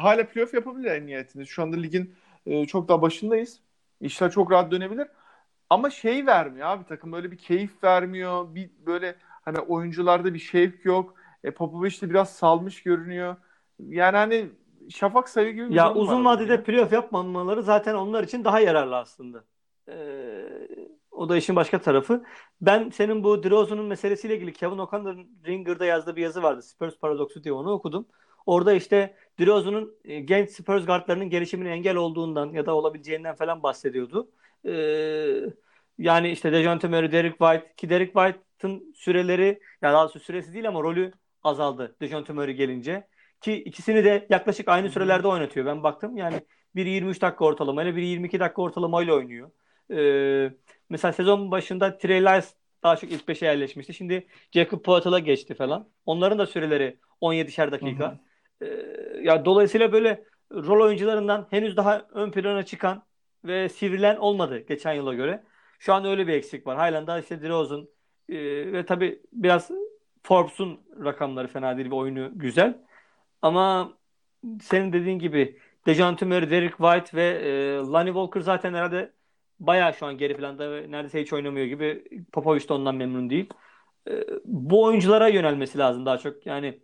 hala 0.00 0.26
playoff 0.26 0.54
yapabilir 0.54 0.90
en 0.90 1.06
nihayetinde. 1.06 1.44
Şu 1.44 1.62
anda 1.62 1.76
ligin 1.76 2.14
e, 2.46 2.66
çok 2.66 2.88
daha 2.88 3.02
başındayız. 3.02 3.60
İşler 4.00 4.30
çok 4.30 4.52
rahat 4.52 4.70
dönebilir. 4.70 5.08
Ama 5.70 5.90
şey 5.90 6.26
vermiyor 6.26 6.68
abi 6.68 6.84
takım 6.84 7.12
böyle 7.12 7.30
bir 7.30 7.38
keyif 7.38 7.84
vermiyor. 7.84 8.54
Bir 8.54 8.70
böyle 8.86 9.14
hani 9.20 9.58
oyuncularda 9.58 10.34
bir 10.34 10.38
şevk 10.38 10.84
yok. 10.84 11.14
E, 11.44 11.50
Popovic 11.50 12.00
de 12.00 12.10
biraz 12.10 12.32
salmış 12.36 12.82
görünüyor. 12.82 13.36
Yani 13.78 14.16
hani 14.16 14.50
şafak 14.90 15.28
sayı 15.28 15.52
gibi 15.54 15.74
bir 15.74 15.76
Ya 15.76 15.84
durum 15.84 16.06
var 16.06 16.18
uzun 16.18 16.24
adamın 16.24 16.24
vadede 16.24 16.62
ya. 16.62 16.62
playoff 16.62 16.92
yapmamaları 16.92 17.62
zaten 17.62 17.94
onlar 17.94 18.24
için 18.24 18.44
daha 18.44 18.60
yararlı 18.60 18.96
aslında. 18.96 19.44
Ee, 19.88 20.68
o 21.10 21.28
da 21.28 21.36
işin 21.36 21.56
başka 21.56 21.80
tarafı. 21.80 22.24
Ben 22.60 22.90
senin 22.90 23.24
bu 23.24 23.42
DeRozan'ın 23.42 23.84
meselesiyle 23.84 24.36
ilgili 24.36 24.52
Kevin 24.52 24.78
O'Connor'ın 24.78 25.40
Ringer'da 25.46 25.84
yazdığı 25.84 26.16
bir 26.16 26.22
yazı 26.22 26.42
vardı. 26.42 26.62
Spurs 26.62 26.98
Paradoksu 26.98 27.44
diye 27.44 27.52
onu 27.54 27.70
okudum. 27.70 28.06
Orada 28.46 28.72
işte 28.72 29.16
DeRozan'ın 29.38 29.98
e, 30.04 30.20
genç 30.20 30.50
Spurs 30.50 30.86
guardlarının 30.86 31.30
gelişimine 31.30 31.70
engel 31.70 31.96
olduğundan 31.96 32.52
ya 32.52 32.66
da 32.66 32.74
olabileceğinden 32.74 33.36
falan 33.36 33.62
bahsediyordu. 33.62 34.30
Ee, 34.66 35.40
yani 35.98 36.30
işte 36.30 36.52
Dejounte 36.52 36.88
Murray, 36.88 37.12
Derek 37.12 37.38
White 37.38 37.74
ki 37.76 37.90
Derek 37.90 38.12
White'ın 38.14 38.92
süreleri 38.96 39.60
ya 39.82 39.92
daha 39.92 40.08
süresi 40.08 40.52
değil 40.54 40.68
ama 40.68 40.82
rolü 40.82 41.12
azaldı 41.42 41.96
Dejounte 42.00 42.32
Murray 42.32 42.54
gelince. 42.54 43.08
Ki 43.40 43.54
ikisini 43.54 44.04
de 44.04 44.26
yaklaşık 44.30 44.68
aynı 44.68 44.90
sürelerde 44.90 45.28
oynatıyor. 45.28 45.66
Ben 45.66 45.82
baktım 45.82 46.16
yani 46.16 46.40
biri 46.76 46.90
23 46.90 47.22
dakika 47.22 47.44
ortalamayla 47.44 47.96
biri 47.96 48.06
22 48.06 48.40
dakika 48.40 48.62
ortalamayla 48.62 49.14
oynuyor. 49.14 49.50
Ee, 49.90 50.52
mesela 50.88 51.12
sezon 51.12 51.50
başında 51.50 51.98
Trey 51.98 52.20
Lyles 52.20 52.54
daha 52.82 52.96
çok 52.96 53.12
ilk 53.12 53.28
5'e 53.28 53.46
yerleşmişti. 53.46 53.94
Şimdi 53.94 54.26
Jacob 54.52 54.82
Poeltl'a 54.82 55.18
geçti 55.18 55.54
falan. 55.54 55.88
Onların 56.06 56.38
da 56.38 56.46
süreleri 56.46 56.98
17'şer 57.20 57.62
Hı 57.62 57.68
hı. 57.68 57.72
dakika. 57.72 58.20
Ee, 58.62 58.66
ya 59.22 59.44
dolayısıyla 59.44 59.92
böyle 59.92 60.24
rol 60.52 60.84
oyuncularından 60.84 61.46
henüz 61.50 61.76
daha 61.76 62.06
ön 62.12 62.30
plana 62.30 62.62
çıkan 62.62 63.02
ve 63.44 63.68
sivrilen 63.68 64.16
olmadı 64.16 64.58
geçen 64.58 64.92
yıla 64.92 65.14
göre. 65.14 65.44
Şu 65.78 65.94
an 65.94 66.04
öyle 66.04 66.26
bir 66.26 66.32
eksik 66.32 66.66
var. 66.66 66.76
Halen 66.76 67.06
daha 67.06 67.18
işte 67.18 67.42
DeRozan 67.42 67.88
e, 68.28 68.36
ve 68.72 68.86
tabii 68.86 69.22
biraz 69.32 69.70
Forbes'un 70.22 70.80
rakamları 71.04 71.48
fena 71.48 71.76
değil 71.76 71.90
ve 71.90 71.94
oyunu 71.94 72.30
güzel. 72.34 72.87
Ama 73.42 73.92
senin 74.62 74.92
dediğin 74.92 75.18
gibi 75.18 75.58
Dejounte 75.86 76.26
Murray, 76.26 76.50
Derek 76.50 76.76
White 76.76 77.16
ve 77.16 77.24
e, 77.24 77.76
Lonnie 77.76 78.12
Walker 78.12 78.40
zaten 78.40 78.74
herhalde 78.74 79.12
bayağı 79.60 79.94
şu 79.94 80.06
an 80.06 80.18
geri 80.18 80.36
planda 80.36 80.72
ve 80.72 80.90
neredeyse 80.90 81.22
hiç 81.22 81.32
oynamıyor 81.32 81.66
gibi. 81.66 82.04
Popovich 82.32 82.68
de 82.68 82.72
ondan 82.72 82.94
memnun 82.94 83.30
değil. 83.30 83.50
E, 84.08 84.24
bu 84.44 84.84
oyunculara 84.84 85.28
yönelmesi 85.28 85.78
lazım 85.78 86.06
daha 86.06 86.18
çok. 86.18 86.46
Yani 86.46 86.80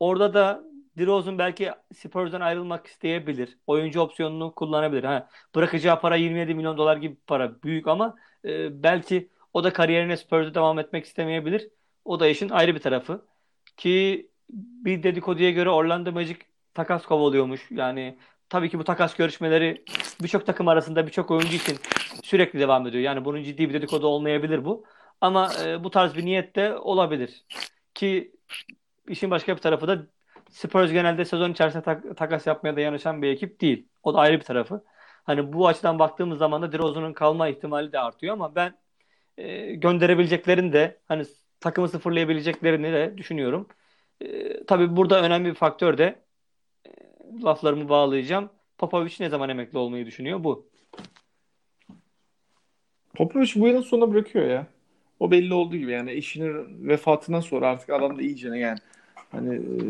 orada 0.00 0.34
da 0.34 0.64
DeRozan 0.98 1.38
belki 1.38 1.70
Spurs'dan 1.94 2.40
ayrılmak 2.40 2.86
isteyebilir. 2.86 3.58
Oyuncu 3.66 4.00
opsiyonunu 4.00 4.54
kullanabilir. 4.54 5.04
Ha, 5.04 5.28
bırakacağı 5.54 6.00
para 6.00 6.16
27 6.16 6.54
milyon 6.54 6.76
dolar 6.78 6.96
gibi 6.96 7.16
para. 7.26 7.62
Büyük 7.62 7.88
ama 7.88 8.16
e, 8.44 8.82
belki 8.82 9.30
o 9.52 9.64
da 9.64 9.72
kariyerine 9.72 10.16
Spurs'da 10.16 10.54
devam 10.54 10.78
etmek 10.78 11.04
istemeyebilir. 11.04 11.70
O 12.04 12.20
da 12.20 12.26
işin 12.28 12.48
ayrı 12.48 12.74
bir 12.74 12.80
tarafı. 12.80 13.26
Ki 13.76 14.30
bir 14.52 15.02
dedikoduya 15.02 15.50
göre 15.50 15.70
Orlando 15.70 16.12
Magic 16.12 16.36
takas 16.74 17.06
kovalıyormuş. 17.06 17.70
Yani 17.70 18.18
tabii 18.48 18.70
ki 18.70 18.78
bu 18.78 18.84
takas 18.84 19.16
görüşmeleri 19.16 19.84
birçok 20.22 20.46
takım 20.46 20.68
arasında 20.68 21.06
birçok 21.06 21.30
oyuncu 21.30 21.56
için 21.56 21.78
sürekli 22.22 22.58
devam 22.58 22.86
ediyor. 22.86 23.04
Yani 23.04 23.24
bunun 23.24 23.42
ciddi 23.42 23.68
bir 23.68 23.74
dedikodu 23.74 24.06
olmayabilir 24.06 24.64
bu. 24.64 24.84
Ama 25.20 25.50
e, 25.64 25.84
bu 25.84 25.90
tarz 25.90 26.16
bir 26.16 26.24
niyet 26.24 26.56
de 26.56 26.76
olabilir. 26.76 27.44
Ki 27.94 28.32
işin 29.08 29.30
başka 29.30 29.56
bir 29.56 29.60
tarafı 29.62 29.88
da 29.88 30.06
Spurs 30.50 30.92
genelde 30.92 31.24
sezon 31.24 31.52
içerisinde 31.52 31.82
tak- 31.82 32.16
takas 32.16 32.46
yapmaya 32.46 32.76
da 32.76 32.80
yanaşan 32.80 33.22
bir 33.22 33.28
ekip 33.28 33.60
değil. 33.60 33.88
O 34.02 34.14
da 34.14 34.18
ayrı 34.18 34.40
bir 34.40 34.44
tarafı. 34.44 34.84
Hani 35.24 35.52
bu 35.52 35.68
açıdan 35.68 35.98
baktığımız 35.98 36.38
zaman 36.38 36.62
da 36.62 36.72
DeRozan'ın 36.72 37.12
kalma 37.12 37.48
ihtimali 37.48 37.92
de 37.92 38.00
artıyor 38.00 38.32
ama 38.32 38.54
ben 38.54 38.74
e, 39.38 39.74
gönderebileceklerini 39.74 40.72
de 40.72 41.00
hani 41.08 41.24
takımı 41.60 41.88
sıfırlayabileceklerini 41.88 42.92
de 42.92 43.14
düşünüyorum. 43.18 43.68
E, 44.22 44.64
tabii 44.66 44.96
burada 44.96 45.22
önemli 45.22 45.48
bir 45.48 45.54
faktör 45.54 45.98
de 45.98 46.22
e, 46.86 46.90
laflarımı 47.42 47.88
bağlayacağım. 47.88 48.50
Popovic 48.78 49.14
ne 49.20 49.28
zaman 49.28 49.48
emekli 49.48 49.78
olmayı 49.78 50.06
düşünüyor? 50.06 50.44
Bu. 50.44 50.66
Popovic 53.14 53.50
bu 53.56 53.68
yılın 53.68 53.82
sonuna 53.82 54.10
bırakıyor 54.10 54.46
ya. 54.46 54.66
O 55.20 55.30
belli 55.30 55.54
olduğu 55.54 55.76
gibi 55.76 55.92
yani 55.92 56.10
eşinin 56.10 56.88
vefatından 56.88 57.40
sonra 57.40 57.68
artık 57.68 57.90
adam 57.90 58.18
da 58.18 58.22
iyicene 58.22 58.58
yani 58.58 58.78
hani 59.32 59.54
e, 59.56 59.84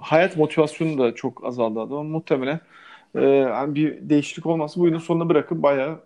hayat 0.00 0.36
motivasyonu 0.36 0.98
da 0.98 1.14
çok 1.14 1.44
azaldı 1.44 1.80
adamın 1.80 2.06
muhtemelen 2.06 2.60
e, 3.14 3.46
hani 3.52 3.74
bir 3.74 4.10
değişiklik 4.10 4.46
olmazsa 4.46 4.80
bu 4.80 4.86
yılın 4.86 4.98
sonuna 4.98 5.28
bırakıp 5.28 5.62
bayağı 5.62 6.00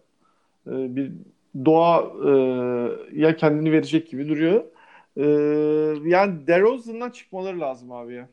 e, 0.66 0.96
bir 0.96 1.12
doğa 1.64 2.12
e, 2.26 2.30
ya 3.20 3.36
kendini 3.36 3.72
verecek 3.72 4.10
gibi 4.10 4.28
duruyor. 4.28 4.64
E, 5.16 5.24
yani 6.04 6.46
DeRozan'dan 6.46 7.10
çıkmaları 7.10 7.60
lazım 7.60 7.92
abi 7.92 8.14
ya. 8.14 8.28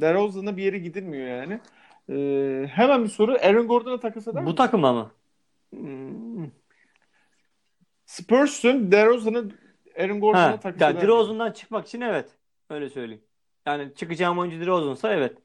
DeRozan'a 0.00 0.56
bir 0.56 0.62
yere 0.62 0.78
gidilmiyor 0.78 1.28
yani. 1.28 1.60
E, 2.10 2.66
hemen 2.68 3.04
bir 3.04 3.08
soru. 3.08 3.32
Aaron 3.42 3.66
Gordon'a 3.68 4.00
takas 4.00 4.28
eder 4.28 4.42
Bu 4.42 4.44
misin? 4.44 4.56
takıma 4.56 4.92
mı? 4.92 5.10
Hmm. 5.70 6.50
Spurs'un 8.06 8.92
DeRozan'ı 8.92 9.50
Aaron 9.98 10.20
Gordon'a 10.20 10.60
takas 10.60 10.82
eder? 10.90 11.00
DeRozan'dan 11.00 11.52
çıkmak 11.52 11.86
için 11.86 12.00
evet. 12.00 12.30
Öyle 12.70 12.88
söyleyeyim. 12.90 13.24
Yani 13.66 13.94
çıkacağım 13.94 14.38
oyuncu 14.38 14.60
DeRozan'sa 14.60 15.14
evet. 15.14 15.38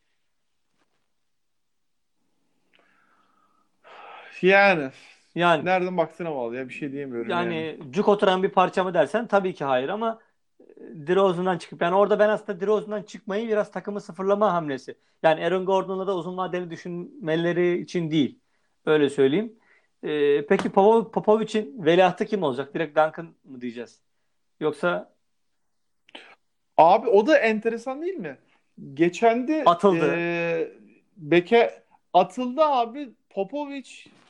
Yani 4.42 4.92
Yani 5.36 5.66
nereden 5.66 5.98
baktığına 5.98 6.36
bağlı 6.36 6.56
ya 6.56 6.70
bir 6.70 6.74
şey 6.74 6.92
diyemiyorum 6.92 7.30
yani. 7.32 7.56
yani 7.56 7.80
cuk 7.92 8.08
oturan 8.08 8.44
bir 8.44 8.50
parça 8.50 8.84
mı 8.84 8.94
dersen 8.94 9.28
tabii 9.28 9.54
ki 9.54 9.64
hayır 9.66 9.90
ama 9.90 10.20
DeRozan'dan 10.94 11.58
çıkıp 11.58 11.82
yani 11.82 11.96
orada 11.96 12.20
ben 12.20 12.30
aslında 12.30 12.60
DeRozan'dan 12.60 13.04
çıkmayı 13.04 13.48
biraz 13.48 13.72
takımı 13.72 14.02
sıfırlama 14.02 14.54
hamlesi. 14.54 14.96
Yani 15.24 15.46
Aaron 15.46 15.66
Gordon'la 15.66 16.08
da 16.08 16.16
uzun 16.16 16.38
vadeli 16.38 16.70
düşünmeleri 16.70 17.82
için 17.82 18.12
değil. 18.12 18.40
Öyle 18.86 19.10
söyleyeyim. 19.10 19.54
Ee, 20.04 20.46
peki 20.46 20.70
Popov- 20.70 21.12
Popovic'in 21.12 21.86
veliahtı 21.86 22.26
kim 22.26 22.44
olacak? 22.44 22.74
Direkt 22.74 22.98
Duncan 22.98 23.28
mı 23.44 23.62
diyeceğiz? 23.62 24.02
Yoksa 24.60 25.14
Abi 26.78 27.10
o 27.10 27.28
da 27.28 27.38
enteresan 27.38 28.02
değil 28.02 28.16
mi? 28.16 28.38
Geçen 28.94 29.48
de 29.48 29.64
atıldı. 29.66 30.16
e, 30.16 30.72
Beke 31.18 31.84
atıldı 32.14 32.62
abi 32.64 33.10
Popovic 33.30 33.90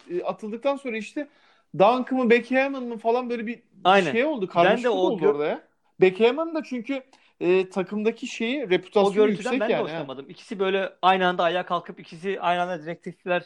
e, 0.09 0.23
atıldıktan 0.23 0.75
sonra 0.75 0.97
işte 0.97 1.27
Duncan 1.73 2.05
mı 2.19 2.29
Beckham'ın 2.29 2.87
mı 2.87 2.97
falan 2.97 3.29
böyle 3.29 3.47
bir 3.47 3.59
Aynen. 3.83 4.11
şey 4.11 4.25
oldu. 4.25 4.49
Ben 4.55 4.83
de 4.83 4.89
o 4.89 4.93
oldu 4.93 5.27
orada 5.27 5.45
ya. 5.45 5.61
Beckham'ın 6.01 6.55
da 6.55 6.63
çünkü 6.63 7.03
e, 7.39 7.69
takımdaki 7.69 8.27
şeyi 8.27 8.63
O 8.65 8.69
reputasyonu 8.69 9.13
görüntüden 9.13 9.51
yüksek 9.51 9.59
ben 9.61 9.69
de 9.69 9.73
yani. 9.73 9.83
hoşlanmadım. 9.83 10.25
İkisi 10.29 10.59
böyle 10.59 10.93
aynı 11.01 11.27
anda 11.27 11.43
ayağa 11.43 11.65
kalkıp 11.65 11.99
ikisi 11.99 12.41
aynı 12.41 12.61
anda 12.61 12.83
direktifler 12.85 13.43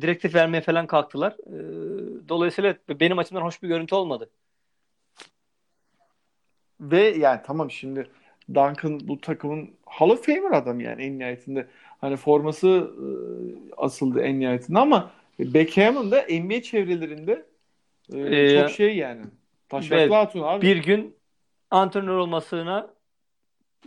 direktif 0.00 0.34
vermeye 0.34 0.60
falan 0.60 0.86
kalktılar. 0.86 1.32
Ee, 1.32 2.28
Dolayısıyla 2.28 2.76
benim 2.88 3.18
açımdan 3.18 3.42
hoş 3.42 3.62
bir 3.62 3.68
görüntü 3.68 3.94
olmadı. 3.94 4.30
Ve 6.80 7.00
yani 7.02 7.40
tamam 7.46 7.70
şimdi 7.70 8.10
Duncan 8.48 9.00
bu 9.08 9.20
takımın 9.20 9.70
Hall 9.86 10.10
of 10.10 10.26
Famer 10.26 10.50
adam 10.52 10.80
yani 10.80 11.02
en 11.02 11.18
nihayetinde. 11.18 11.66
Hani 12.00 12.16
forması 12.16 12.68
e, 12.68 13.06
asıldı 13.76 14.20
en 14.20 14.40
nihayetinde 14.40 14.78
ama 14.78 15.10
Beckham'ın 15.38 16.10
da 16.10 16.26
NBA 16.30 16.62
çevrelerinde 16.62 17.46
e, 18.12 18.18
Ee, 18.18 18.60
çok 18.60 18.70
şey 18.70 18.96
yani. 18.96 19.22
Taşaklı 19.68 19.96
evet, 19.96 20.12
hatun 20.12 20.42
abi. 20.42 20.66
bir 20.66 20.76
gün 20.76 21.16
antrenör 21.70 22.16
olmasına 22.16 22.94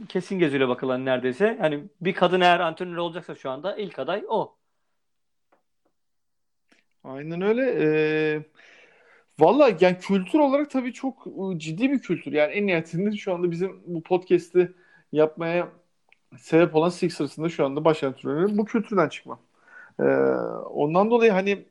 kesin 0.09 0.39
gözüyle 0.39 0.67
bakılan 0.67 1.05
neredeyse. 1.05 1.57
Hani 1.61 1.83
bir 2.01 2.13
kadın 2.13 2.41
eğer 2.41 2.59
antrenör 2.59 2.97
olacaksa 2.97 3.35
şu 3.35 3.49
anda 3.49 3.75
ilk 3.75 3.99
aday 3.99 4.23
o. 4.29 4.55
Aynen 7.03 7.41
öyle. 7.41 7.61
Ee, 7.79 8.43
valla 9.39 9.71
yani 9.81 9.97
kültür 9.99 10.39
olarak 10.39 10.71
tabii 10.71 10.93
çok 10.93 11.27
ıı, 11.27 11.59
ciddi 11.59 11.91
bir 11.91 11.99
kültür. 11.99 12.31
Yani 12.33 12.53
en 12.53 12.67
nihayetinde 12.67 13.17
şu 13.17 13.33
anda 13.33 13.51
bizim 13.51 13.83
bu 13.87 14.03
podcast'i 14.03 14.71
yapmaya 15.11 15.69
sebep 16.39 16.75
olan 16.75 16.89
Sixers'ın 16.89 17.43
da 17.43 17.49
şu 17.49 17.65
anda 17.65 17.85
baş 17.85 18.03
antrenörü 18.03 18.57
bu 18.57 18.65
kültürden 18.65 19.09
çıkma. 19.09 19.39
Ee, 19.99 20.03
ondan 20.71 21.11
dolayı 21.11 21.31
hani 21.31 21.65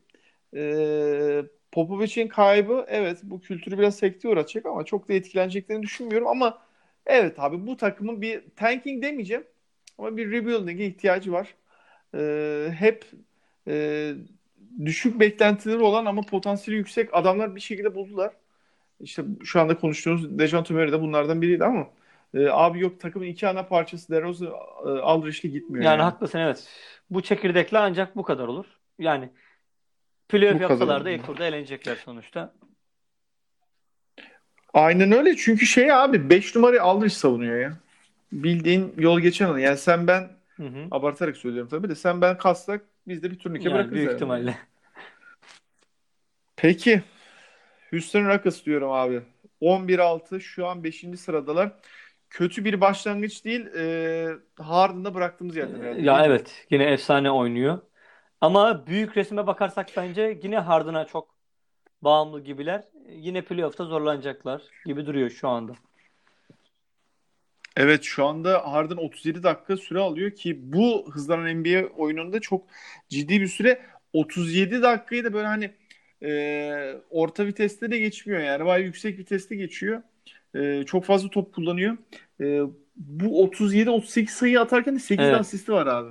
e, 0.56 1.44
Popovic'in 1.72 2.28
kaybı 2.28 2.84
evet 2.88 3.20
bu 3.22 3.40
kültürü 3.40 3.78
biraz 3.78 3.96
sekteye 3.96 4.34
uğratacak 4.34 4.66
ama 4.66 4.84
çok 4.84 5.08
da 5.08 5.12
etkileneceklerini 5.12 5.82
düşünmüyorum 5.82 6.28
ama 6.28 6.58
evet 7.06 7.38
abi 7.40 7.66
bu 7.66 7.76
takımın 7.76 8.22
bir 8.22 8.44
tanking 8.56 9.02
demeyeceğim 9.02 9.44
ama 9.98 10.16
bir 10.16 10.32
rebuilding'e 10.32 10.86
ihtiyacı 10.86 11.32
var. 11.32 11.54
Ee, 12.14 12.68
hep 12.78 13.06
e, 13.68 14.14
düşük 14.84 15.20
beklentileri 15.20 15.78
olan 15.82 16.06
ama 16.06 16.22
potansiyeli 16.22 16.78
yüksek 16.78 17.14
adamlar 17.14 17.56
bir 17.56 17.60
şekilde 17.60 17.94
buldular. 17.94 18.32
İşte 19.00 19.24
şu 19.44 19.60
anda 19.60 19.78
konuştuğumuz 19.78 20.38
Dejounte 20.38 20.74
Murray 20.74 20.92
de 20.92 21.00
bunlardan 21.00 21.42
biriydi 21.42 21.64
ama 21.64 21.88
e, 22.34 22.48
abi 22.48 22.80
yok 22.80 23.00
takımın 23.00 23.26
iki 23.26 23.48
ana 23.48 23.66
parçası 23.66 24.12
DeRozan 24.12 24.48
e, 24.86 24.88
Aldridge'le 24.88 25.50
gitmiyor 25.50 25.84
Yani 25.84 25.92
yani. 25.92 26.02
haklısın 26.02 26.38
evet. 26.38 26.68
Bu 27.10 27.22
çekirdekle 27.22 27.78
ancak 27.78 28.16
bu 28.16 28.22
kadar 28.22 28.48
olur. 28.48 28.66
Yani 28.98 29.30
playoff 30.28 30.60
yapsalar 30.60 31.04
da 31.04 31.10
ilk 31.10 31.26
turda 31.26 31.44
elenecekler 31.46 31.96
sonuçta. 31.96 32.54
Aynen 34.74 35.12
öyle 35.12 35.36
çünkü 35.36 35.66
şey 35.66 35.92
abi 35.92 36.30
5 36.30 36.54
numarayı 36.54 36.82
Aldridge 36.82 37.14
savunuyor 37.14 37.60
ya. 37.60 37.78
Bildiğin 38.32 38.94
yol 38.98 39.20
geçen 39.20 39.46
adam. 39.46 39.58
Yani 39.58 39.76
sen 39.78 40.06
ben 40.06 40.28
Hı 40.56 40.66
hı. 40.66 40.86
abartarak 40.90 41.36
söylüyorum 41.36 41.68
tabii 41.70 41.88
de 41.88 41.94
sen 41.94 42.20
ben 42.20 42.38
kassak 42.38 42.84
biz 43.08 43.22
de 43.22 43.30
bir 43.30 43.38
turnike 43.38 43.64
Yani 43.64 43.74
bırakırız 43.74 43.94
büyük 43.94 44.06
yani. 44.06 44.14
ihtimalle. 44.16 44.58
Peki 46.56 47.02
Houston 47.90 48.26
Rockets 48.28 48.64
diyorum 48.64 48.90
abi. 48.92 49.22
11-6 49.60 50.40
şu 50.40 50.66
an 50.66 50.84
5. 50.84 51.04
sıradalar. 51.18 51.72
Kötü 52.30 52.64
bir 52.64 52.80
başlangıç 52.80 53.44
değil. 53.44 53.66
E, 53.66 54.28
Harden'da 54.58 55.14
bıraktığımız 55.14 55.56
yerden. 55.56 55.98
Ya 55.98 56.26
evet 56.26 56.66
yine 56.70 56.84
efsane 56.84 57.30
oynuyor. 57.30 57.78
Ama 58.42 58.86
büyük 58.86 59.16
resme 59.16 59.46
bakarsak 59.46 59.88
bence 59.96 60.38
yine 60.42 60.58
Harden'a 60.58 61.04
çok 61.06 61.34
bağımlı 62.02 62.40
gibiler. 62.40 62.84
Yine 63.08 63.42
playoff'ta 63.42 63.84
zorlanacaklar 63.84 64.62
gibi 64.86 65.06
duruyor 65.06 65.30
şu 65.30 65.48
anda. 65.48 65.72
Evet 67.76 68.02
şu 68.02 68.24
anda 68.24 68.72
Harden 68.72 68.96
37 68.96 69.42
dakika 69.42 69.76
süre 69.76 69.98
alıyor 69.98 70.30
ki 70.30 70.72
bu 70.72 71.10
hızlanan 71.12 71.60
NBA 71.60 71.86
oyununda 71.96 72.40
çok 72.40 72.66
ciddi 73.08 73.40
bir 73.40 73.46
süre. 73.46 73.80
37 74.12 74.82
dakikayı 74.82 75.24
da 75.24 75.32
böyle 75.32 75.46
hani 75.46 75.70
e, 76.22 76.94
orta 77.10 77.46
viteste 77.46 77.90
de 77.90 77.98
geçmiyor 77.98 78.40
yani 78.40 78.64
bayağı 78.64 78.86
yüksek 78.86 79.18
viteste 79.18 79.56
geçiyor. 79.56 80.02
E, 80.54 80.82
çok 80.86 81.04
fazla 81.04 81.30
top 81.30 81.54
kullanıyor. 81.54 81.96
E, 82.40 82.60
bu 82.96 83.42
37-38 83.44 84.26
sayı 84.34 84.60
atarken 84.60 84.94
de 84.94 84.98
8 84.98 85.24
Evet. 85.26 85.40
asisti 85.40 85.72
var 85.72 85.86
abi. 85.86 86.10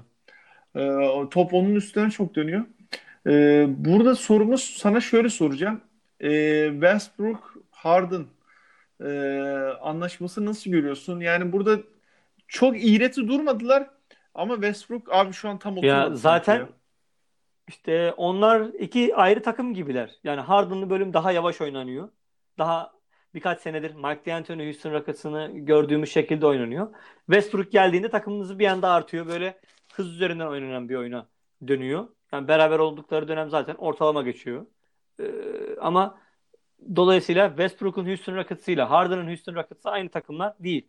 E, 0.75 0.89
top 1.31 1.53
onun 1.53 1.75
üstünden 1.75 2.09
çok 2.09 2.35
dönüyor. 2.35 2.65
E, 3.27 3.65
burada 3.85 4.15
sorumuz 4.15 4.63
sana 4.63 5.01
şöyle 5.01 5.29
soracağım. 5.29 5.81
E, 6.19 6.29
Westbrook 6.71 7.53
Harden 7.71 8.25
e, 9.03 9.09
anlaşması 9.81 10.45
nasıl 10.45 10.71
görüyorsun? 10.71 11.19
Yani 11.19 11.51
burada 11.51 11.79
çok 12.47 12.83
iğreti 12.83 13.27
durmadılar 13.27 13.89
ama 14.33 14.53
Westbrook 14.55 15.13
abi 15.13 15.33
şu 15.33 15.49
an 15.49 15.59
tam 15.59 15.77
Ya 15.77 15.79
oturmadı 15.79 16.17
sanki 16.17 16.21
zaten 16.21 16.59
ya. 16.59 16.69
işte 17.67 18.13
onlar 18.17 18.61
iki 18.79 19.15
ayrı 19.15 19.41
takım 19.43 19.73
gibiler. 19.73 20.19
Yani 20.23 20.41
Harden'lı 20.41 20.89
bölüm 20.89 21.13
daha 21.13 21.31
yavaş 21.31 21.61
oynanıyor. 21.61 22.09
Daha 22.57 22.93
birkaç 23.33 23.61
senedir 23.61 23.95
Mike 23.95 24.25
D'Antoni 24.25 24.65
Houston 24.65 24.91
Rockets'ını 24.93 25.51
gördüğümüz 25.53 26.11
şekilde 26.11 26.45
oynanıyor. 26.45 26.87
Westbrook 27.25 27.71
geldiğinde 27.71 28.09
takımınız 28.09 28.59
bir 28.59 28.67
anda 28.67 28.89
artıyor. 28.91 29.27
Böyle 29.27 29.59
hız 29.93 30.07
üzerinden 30.07 30.47
oynanan 30.47 30.89
bir 30.89 30.95
oyuna 30.95 31.27
dönüyor. 31.67 32.07
Yani 32.33 32.47
beraber 32.47 32.79
oldukları 32.79 33.27
dönem 33.27 33.49
zaten 33.49 33.75
ortalama 33.75 34.21
geçiyor. 34.21 34.65
Ee, 35.19 35.25
ama 35.81 36.17
dolayısıyla 36.95 37.49
Westbrook'un 37.49 38.05
Houston 38.05 38.35
Rockets'ıyla 38.35 38.89
Harden'ın 38.89 39.27
Houston 39.27 39.55
Rockets'ı 39.55 39.89
aynı 39.89 40.09
takımlar 40.09 40.53
değil. 40.59 40.87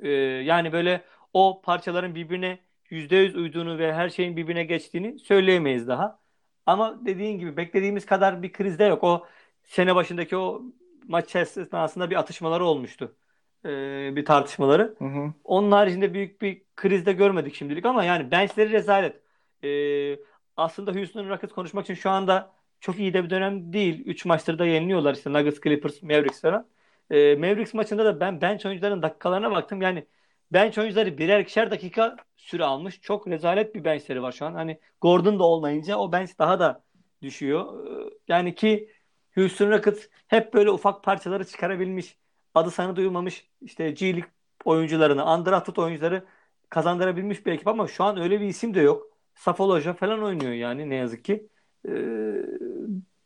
Ee, 0.00 0.08
yani 0.10 0.72
böyle 0.72 1.04
o 1.32 1.62
parçaların 1.64 2.14
birbirine 2.14 2.58
%100 2.90 3.36
uyduğunu 3.36 3.78
ve 3.78 3.94
her 3.94 4.08
şeyin 4.08 4.36
birbirine 4.36 4.64
geçtiğini 4.64 5.18
söyleyemeyiz 5.18 5.88
daha. 5.88 6.18
Ama 6.66 7.06
dediğin 7.06 7.38
gibi 7.38 7.56
beklediğimiz 7.56 8.06
kadar 8.06 8.42
bir 8.42 8.52
krizde 8.52 8.84
yok. 8.84 9.04
O 9.04 9.26
sene 9.64 9.94
başındaki 9.94 10.36
o 10.36 10.62
maç 11.08 11.36
esnasında 11.36 12.10
bir 12.10 12.16
atışmaları 12.16 12.64
olmuştu. 12.64 13.16
Ee, 13.64 14.12
bir 14.16 14.24
tartışmaları. 14.24 14.94
Hı 14.98 15.04
hı. 15.04 15.32
Onun 15.44 15.72
haricinde 15.72 16.14
büyük 16.14 16.42
bir 16.42 16.63
krizde 16.76 17.12
görmedik 17.12 17.54
şimdilik 17.54 17.86
ama 17.86 18.04
yani 18.04 18.30
benchleri 18.30 18.70
rezalet. 18.72 19.20
Ee, 19.64 20.18
aslında 20.56 20.92
Houston 20.92 21.28
Rockets 21.28 21.52
konuşmak 21.52 21.84
için 21.84 21.94
şu 21.94 22.10
anda 22.10 22.52
çok 22.80 22.98
iyi 22.98 23.14
de 23.14 23.24
bir 23.24 23.30
dönem 23.30 23.72
değil. 23.72 24.02
3 24.06 24.24
maçtır 24.24 24.58
da 24.58 24.66
yeniliyorlar 24.66 25.14
işte 25.14 25.32
Nuggets, 25.32 25.60
Clippers, 25.60 26.02
Mavericks 26.02 26.40
falan. 26.40 26.68
Ee, 27.10 27.34
Mavericks 27.36 27.74
maçında 27.74 28.04
da 28.04 28.20
ben 28.20 28.40
bench 28.40 28.66
oyuncuların 28.66 29.02
dakikalarına 29.02 29.50
baktım. 29.50 29.82
Yani 29.82 30.06
bench 30.52 30.78
oyuncuları 30.78 31.18
birer 31.18 31.40
ikişer 31.40 31.70
dakika 31.70 32.16
süre 32.36 32.64
almış. 32.64 33.00
Çok 33.00 33.28
rezalet 33.28 33.74
bir 33.74 33.84
benchleri 33.84 34.22
var 34.22 34.32
şu 34.32 34.46
an. 34.46 34.54
Hani 34.54 34.80
Gordon 35.00 35.38
da 35.38 35.44
olmayınca 35.44 35.96
o 35.96 36.12
bench 36.12 36.30
daha 36.38 36.60
da 36.60 36.84
düşüyor. 37.22 37.86
Ee, 37.86 38.10
yani 38.28 38.54
ki 38.54 38.90
Houston 39.34 39.70
Rockets 39.70 40.08
hep 40.28 40.54
böyle 40.54 40.70
ufak 40.70 41.04
parçaları 41.04 41.44
çıkarabilmiş. 41.46 42.18
Adı 42.54 42.70
sanı 42.70 42.96
duyulmamış 42.96 43.48
işte 43.60 43.90
G 43.90 44.06
League 44.14 44.30
oyuncularını, 44.64 45.34
undrafted 45.34 45.76
oyuncuları 45.76 46.24
kazandırabilmiş 46.68 47.46
bir 47.46 47.52
ekip 47.52 47.68
ama 47.68 47.88
şu 47.88 48.04
an 48.04 48.20
öyle 48.20 48.40
bir 48.40 48.46
isim 48.46 48.74
de 48.74 48.80
yok. 48.80 49.06
Safoloja 49.34 49.94
falan 49.94 50.22
oynuyor 50.22 50.52
yani 50.52 50.90
ne 50.90 50.94
yazık 50.94 51.24
ki. 51.24 51.48
Ee, 51.88 51.92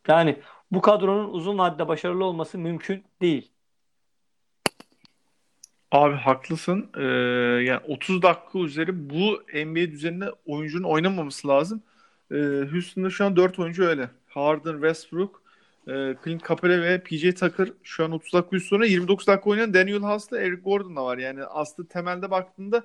yani 0.09 0.37
bu 0.71 0.81
kadronun 0.81 1.33
uzun 1.33 1.59
vadede 1.59 1.89
başarılı 1.89 2.25
olması 2.25 2.59
mümkün 2.59 3.05
değil. 3.21 3.51
Abi 5.91 6.15
haklısın. 6.15 6.91
Ee, 6.97 7.03
yani 7.65 7.81
30 7.89 8.23
dakika 8.23 8.59
üzeri 8.59 9.11
bu 9.11 9.43
NBA 9.55 9.91
düzeninde 9.91 10.33
oyuncunun 10.47 10.89
oynamaması 10.89 11.49
lazım. 11.49 11.83
Ee, 12.33 12.37
Houston'da 12.71 13.11
şu 13.11 13.25
an 13.25 13.37
4 13.37 13.59
oyuncu 13.59 13.85
öyle. 13.85 14.11
Harden, 14.29 14.73
Westbrook, 14.73 15.43
e, 15.89 16.17
Clint 16.25 16.49
Capela 16.49 16.83
ve 16.83 17.01
PJ 17.01 17.35
Tucker 17.35 17.69
şu 17.83 18.05
an 18.05 18.13
30 18.13 18.33
dakika 18.33 18.57
üstü 18.57 18.69
sonra 18.69 18.87
29 18.87 19.27
dakika 19.27 19.51
oynayan 19.51 19.75
Daniel 19.75 20.03
House'la 20.03 20.43
Eric 20.43 20.63
Gordon 20.63 20.97
da 20.97 21.05
var. 21.05 21.19
Yani 21.19 21.45
aslında 21.45 21.89
temelde 21.89 22.31
baktığında 22.31 22.85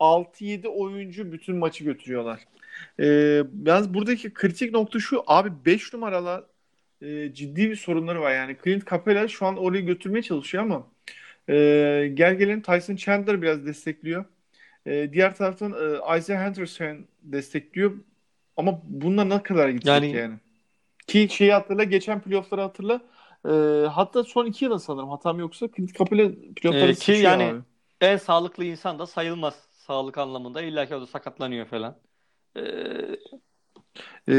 6-7 0.00 0.68
oyuncu 0.68 1.32
bütün 1.32 1.56
maçı 1.56 1.84
götürüyorlar. 1.84 2.40
Ee, 3.00 3.42
yalnız 3.66 3.94
buradaki 3.94 4.34
kritik 4.34 4.72
nokta 4.72 4.98
şu 4.98 5.24
abi 5.26 5.50
5 5.66 5.92
numaralı 5.92 6.46
e, 7.02 7.34
ciddi 7.34 7.70
bir 7.70 7.76
sorunları 7.76 8.20
var. 8.20 8.34
Yani 8.34 8.56
Clint 8.64 8.90
Capela 8.90 9.28
şu 9.28 9.46
an 9.46 9.56
orayı 9.56 9.86
götürmeye 9.86 10.22
çalışıyor 10.22 10.64
ama 10.64 10.86
e, 11.48 11.54
gel 12.14 12.34
gelelim 12.34 12.62
Tyson 12.62 12.96
Chandler 12.96 13.42
biraz 13.42 13.66
destekliyor. 13.66 14.24
E, 14.86 15.12
diğer 15.12 15.34
taraftan 15.34 15.72
e, 15.72 16.18
Isaiah 16.18 16.40
Henderson 16.40 16.98
destekliyor. 17.22 17.92
Ama 18.56 18.80
bununla 18.84 19.24
ne 19.24 19.42
kadar 19.42 19.68
gidecek 19.68 19.88
Yani 19.88 20.16
yani? 20.16 20.34
Ki 21.06 21.28
şeyi 21.30 21.52
hatırla, 21.52 21.84
geçen 21.84 22.20
playoff'ları 22.20 22.60
hatırla. 22.60 23.00
E, 23.44 23.50
hatta 23.86 24.24
son 24.24 24.46
iki 24.46 24.64
yılın 24.64 24.78
sanırım 24.78 25.08
hatam 25.08 25.38
yoksa 25.38 25.68
Clint 25.76 25.98
Capela 25.98 26.30
playoff'lara 26.56 26.90
e, 26.90 26.94
ki 26.94 27.12
yani 27.12 27.44
abi. 27.44 27.60
en 28.00 28.16
sağlıklı 28.16 28.64
insan 28.64 28.98
da 28.98 29.06
sayılmaz 29.06 29.65
sağlık 29.86 30.18
anlamında. 30.18 30.62
İlla 30.62 30.86
ki 30.86 30.94
o 30.94 31.00
da 31.00 31.06
sakatlanıyor 31.06 31.66
falan. 31.66 31.98
Ee, 32.56 32.62
E, 34.28 34.34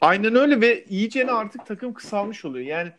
aynen 0.00 0.34
öyle 0.34 0.60
ve 0.60 0.84
iyicene 0.84 1.32
artık 1.32 1.66
takım 1.66 1.94
kısalmış 1.94 2.44
oluyor. 2.44 2.66
Yani 2.66 2.92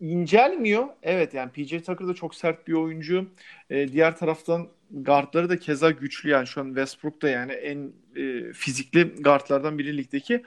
incelmiyor. 0.00 0.86
Evet 1.02 1.34
yani 1.34 1.52
PJ 1.52 1.82
Tucker 1.82 2.08
da 2.08 2.14
çok 2.14 2.34
sert 2.34 2.68
bir 2.68 2.72
oyuncu. 2.72 3.30
E, 3.70 3.92
diğer 3.92 4.16
taraftan 4.16 4.68
guardları 4.90 5.48
da 5.50 5.58
keza 5.58 5.90
güçlü 5.90 6.30
yani 6.30 6.46
şu 6.46 6.60
an 6.60 6.66
Westbrook 6.66 7.22
da 7.22 7.28
yani 7.28 7.52
en 7.52 7.92
e, 8.16 8.52
fizikli 8.52 9.22
guardlardan 9.22 9.78
biri 9.78 9.96
ligdeki. 9.98 10.42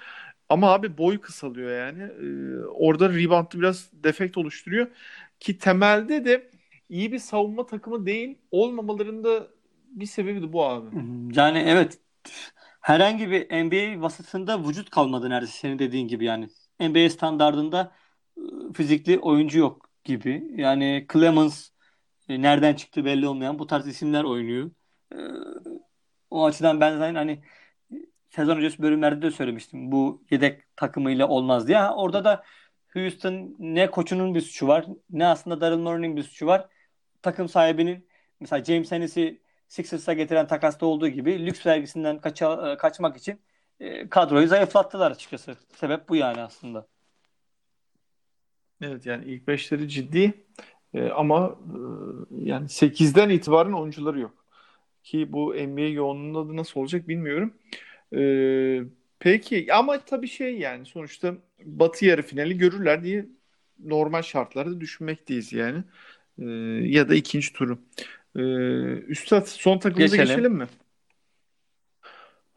Ama 0.49 0.73
abi 0.73 0.97
boy 0.97 1.21
kısalıyor 1.21 1.71
yani. 1.87 2.03
E, 2.03 2.57
orada 2.65 3.09
rebound'da 3.09 3.59
biraz 3.59 3.89
defekt 3.93 4.37
oluşturuyor. 4.37 4.87
Ki 5.39 5.57
temelde 5.57 6.25
de 6.25 6.49
iyi 6.89 7.11
bir 7.11 7.19
savunma 7.19 7.65
takımı 7.65 8.05
değil. 8.05 8.37
Olmamalarında 8.51 9.47
bir 9.91 10.05
sebebi 10.05 10.41
de 10.41 10.53
bu 10.53 10.65
abi. 10.65 10.95
Yani 11.35 11.59
evet 11.59 11.99
herhangi 12.81 13.31
bir 13.31 13.65
NBA 13.65 14.01
vasıfında 14.01 14.67
vücut 14.67 14.89
kalmadı 14.89 15.29
neredeyse 15.29 15.53
senin 15.59 15.79
dediğin 15.79 16.07
gibi 16.07 16.25
yani. 16.25 16.49
NBA 16.79 17.09
standardında 17.09 17.91
ıı, 18.37 18.73
fizikli 18.73 19.19
oyuncu 19.19 19.59
yok 19.59 19.89
gibi. 20.03 20.53
Yani 20.57 21.07
Clemens 21.13 21.69
e, 22.29 22.41
nereden 22.41 22.73
çıktı 22.73 23.05
belli 23.05 23.27
olmayan 23.27 23.59
bu 23.59 23.67
tarz 23.67 23.87
isimler 23.87 24.23
oynuyor. 24.23 24.71
O 26.29 26.45
açıdan 26.45 26.81
ben 26.81 26.97
zaten 26.97 27.15
hani 27.15 27.43
sezon 28.29 28.57
öncesi 28.57 28.81
bölümlerde 28.81 29.21
de 29.21 29.31
söylemiştim. 29.31 29.91
Bu 29.91 30.23
yedek 30.31 30.75
takımıyla 30.75 31.27
olmaz 31.27 31.67
diye. 31.67 31.83
orada 31.89 32.23
da 32.25 32.43
Houston 32.93 33.55
ne 33.59 33.91
koçunun 33.91 34.35
bir 34.35 34.41
suçu 34.41 34.67
var 34.67 34.85
ne 35.09 35.27
aslında 35.27 35.61
Daryl 35.61 35.77
Morey'nin 35.77 36.15
bir 36.17 36.23
suçu 36.23 36.45
var. 36.47 36.69
Takım 37.21 37.49
sahibinin 37.49 38.07
mesela 38.39 38.63
James 38.63 38.91
Harris'i 38.91 39.41
Sixers'a 39.69 40.13
getiren 40.13 40.47
takasta 40.47 40.85
olduğu 40.85 41.07
gibi 41.07 41.45
lüks 41.45 41.65
vergisinden 41.65 42.21
kaça, 42.21 42.77
kaçmak 42.77 43.17
için 43.17 43.39
e, 43.79 44.09
kadroyu 44.09 44.47
zayıflattılar 44.47 45.11
açıkçası. 45.11 45.55
Sebep 45.75 46.09
bu 46.09 46.15
yani 46.15 46.41
aslında. 46.41 46.87
Evet 48.81 49.05
yani 49.05 49.25
ilk 49.25 49.47
beşleri 49.47 49.89
ciddi 49.89 50.33
e, 50.93 51.09
ama 51.09 51.59
e, 52.39 52.49
yani 52.49 52.65
8'den 52.65 53.29
itibaren 53.29 53.71
oyuncuları 53.71 54.19
yok. 54.19 54.45
Ki 55.03 55.33
bu 55.33 55.53
NBA 55.53 55.81
yoğunluğunda 55.81 56.53
da 56.53 56.55
nasıl 56.57 56.79
olacak 56.79 57.07
bilmiyorum. 57.07 57.53
E, 58.15 58.21
peki 59.19 59.73
ama 59.73 59.99
tabii 59.99 60.27
şey 60.27 60.59
yani 60.59 60.85
sonuçta 60.85 61.35
Batı 61.65 62.05
yarı 62.05 62.21
finali 62.21 62.57
görürler 62.57 63.03
diye 63.03 63.25
normal 63.79 64.21
şartlarda 64.21 64.81
düşünmekteyiz 64.81 65.53
yani. 65.53 65.83
E, 66.39 66.45
ya 66.85 67.09
da 67.09 67.15
ikinci 67.15 67.53
turu. 67.53 67.79
E, 68.35 68.41
Üstad 69.07 69.45
son 69.45 69.79
takımımıza 69.79 70.15
geçelim. 70.15 70.35
geçelim 70.37 70.53
mi? 70.57 70.67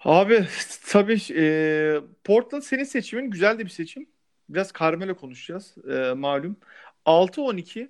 Abi 0.04 0.46
tabii 0.88 1.20
e, 1.36 2.00
Portland 2.24 2.62
senin 2.62 2.84
seçimin 2.84 3.30
güzel 3.30 3.58
de 3.58 3.64
bir 3.64 3.70
seçim. 3.70 4.06
Biraz 4.48 4.72
Carmelo 4.80 5.14
konuşacağız 5.14 5.74
e, 5.90 6.12
malum. 6.12 6.56
6-12 7.06 7.88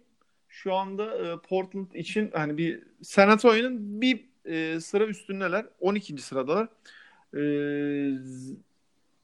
şu 0.49 0.75
anda 0.75 1.19
e, 1.19 1.39
Portland 1.49 1.93
için 1.95 2.31
hani 2.35 2.59
bir 2.59 2.83
San 3.03 3.29
Antonio'nun 3.29 4.01
bir 4.01 4.29
e, 4.45 4.81
sıra 4.81 5.07
üstündeler. 5.07 5.67
12. 5.81 6.19
sıradalar. 6.23 6.69
E, 7.35 7.43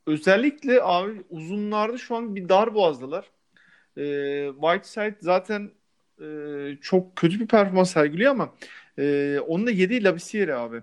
özellikle 0.07 0.83
abi 0.83 1.23
uzunlarda 1.31 1.99
şu 1.99 2.16
an 2.16 2.37
bir 2.37 2.49
dar 2.49 2.75
boğazdalar. 2.75 3.31
E, 3.97 4.03
Whiteside 4.61 5.16
zaten 5.21 5.71
e, 6.20 6.78
çok 6.81 7.16
kötü 7.16 7.40
bir 7.40 7.46
performans 7.46 7.92
sergiliyor 7.92 8.31
ama 8.31 8.54
e, 8.98 9.38
onun 9.46 9.66
da 9.66 9.70
7 9.70 10.04
Labissiere 10.04 10.54
abi. 10.54 10.83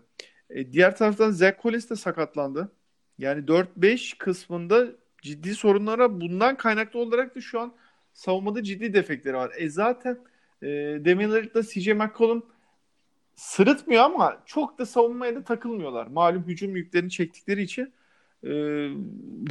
E, 0.50 0.72
diğer 0.72 0.98
taraftan 0.98 1.32
Zach 1.32 1.62
Collins 1.62 1.90
de 1.90 1.96
sakatlandı. 1.96 2.72
Yani 3.18 3.48
4-5 3.48 4.18
kısmında 4.18 4.88
ciddi 5.22 5.56
sorunlara 5.56 6.22
bundan 6.22 6.58
kaynaklı 6.58 7.00
olarak 7.00 7.36
da 7.36 7.42
şu 7.42 7.60
an 7.60 7.74
savunmada 8.14 8.64
ciddi 8.64 8.94
defekleri 8.94 9.36
var. 9.36 9.52
E 9.58 9.70
zaten 9.70 10.20
e, 10.62 10.68
Damian 11.06 11.32
Lillard'la 11.32 11.64
CJ 11.64 11.88
McCollum 11.88 12.46
sırıtmıyor 13.36 14.04
ama 14.04 14.44
çok 14.46 14.80
da 14.80 14.86
savunmaya 14.86 15.36
da 15.36 15.44
takılmıyorlar. 15.44 16.08
Malum 16.08 16.44
hücum 16.44 16.76
yüklerini 16.76 17.10
çektikleri 17.12 17.62
için. 17.62 17.94
E, 18.44 18.50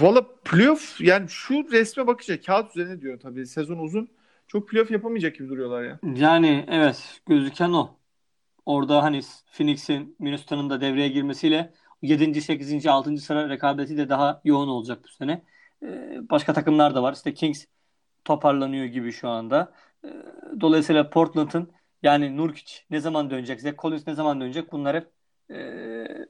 Valla 0.01 0.27
playoff 0.45 1.01
yani 1.01 1.29
şu 1.29 1.67
resme 1.73 2.07
bakacak. 2.07 2.45
Kağıt 2.45 2.77
üzerine 2.77 3.01
diyor 3.01 3.21
tabii. 3.21 3.47
Sezon 3.47 3.79
uzun. 3.79 4.09
Çok 4.55 4.69
playoff 4.69 4.91
yapamayacak 4.91 5.37
gibi 5.37 5.49
duruyorlar 5.49 5.83
ya. 5.83 5.99
Yani 6.17 6.65
evet 6.69 7.21
gözüken 7.27 7.73
o. 7.73 7.99
Orada 8.67 9.03
hani 9.03 9.21
Phoenix'in 9.53 10.17
Minnesota'nın 10.19 10.71
da 10.71 10.81
devreye 10.81 11.09
girmesiyle 11.09 11.73
7. 12.03 12.41
8. 12.43 12.87
6. 12.87 13.23
sıra 13.23 13.49
rekabeti 13.49 13.97
de 13.97 14.09
daha 14.09 14.41
yoğun 14.45 14.69
olacak 14.69 15.05
bu 15.05 15.09
sene. 15.09 15.45
Ee, 15.83 16.21
başka 16.31 16.53
takımlar 16.53 16.95
da 16.95 17.03
var. 17.03 17.13
İşte 17.13 17.35
Kings 17.35 17.65
toparlanıyor 18.25 18.85
gibi 18.85 19.13
şu 19.13 19.29
anda. 19.29 19.75
Ee, 20.05 20.09
dolayısıyla 20.61 21.11
Portland'ın 21.11 21.73
yani 22.03 22.37
Nurkic 22.37 22.75
ne 22.91 23.01
zaman 23.01 23.31
dönecek, 23.31 23.61
Zach 23.61 23.77
Collins 23.79 24.07
ne 24.07 24.15
zaman 24.15 24.41
dönecek 24.41 24.73
bunlar 24.73 24.97
hep 24.97 25.11
e, 25.51 26.27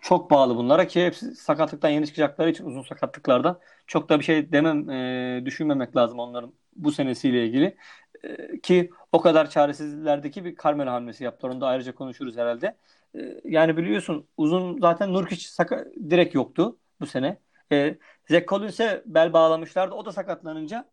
çok 0.00 0.30
bağlı 0.30 0.56
bunlara 0.56 0.86
ki 0.86 1.06
hepsi 1.06 1.34
sakatlıktan 1.34 1.88
yeni 1.88 2.06
çıkacakları 2.06 2.50
için 2.50 2.64
uzun 2.64 2.82
sakatlıklardan 2.82 3.60
çok 3.86 4.08
da 4.08 4.18
bir 4.18 4.24
şey 4.24 4.52
demem 4.52 4.90
e, 4.90 5.42
düşünmemek 5.44 5.96
lazım 5.96 6.18
onların 6.18 6.54
bu 6.76 6.92
senesiyle 6.92 7.46
ilgili. 7.46 7.76
E, 8.24 8.60
ki 8.60 8.90
o 9.12 9.20
kadar 9.20 9.50
çaresizlerdeki 9.50 10.44
bir 10.44 10.56
Carmelo 10.64 10.90
hamlesi 10.90 11.24
yaptılar. 11.24 11.52
Onu 11.52 11.60
da 11.60 11.66
ayrıca 11.66 11.94
konuşuruz 11.94 12.36
herhalde. 12.36 12.76
E, 13.14 13.40
yani 13.44 13.76
biliyorsun 13.76 14.28
uzun 14.36 14.78
zaten 14.80 15.12
Nurkic 15.12 15.48
saka- 15.48 16.10
direkt 16.10 16.34
yoktu 16.34 16.78
bu 17.00 17.06
sene. 17.06 17.38
E, 17.72 17.98
Zach 18.28 18.46
Collins'e 18.48 19.02
bel 19.06 19.32
bağlamışlardı. 19.32 19.94
O 19.94 20.04
da 20.04 20.12
sakatlanınca 20.12 20.88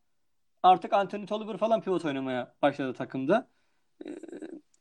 artık 0.64 0.94
Anthony 0.94 1.26
Tolliver 1.26 1.58
falan 1.58 1.82
pivot 1.82 2.06
oynamaya 2.06 2.56
başladı 2.62 2.94
takımda. 2.94 3.50
E, 4.06 4.10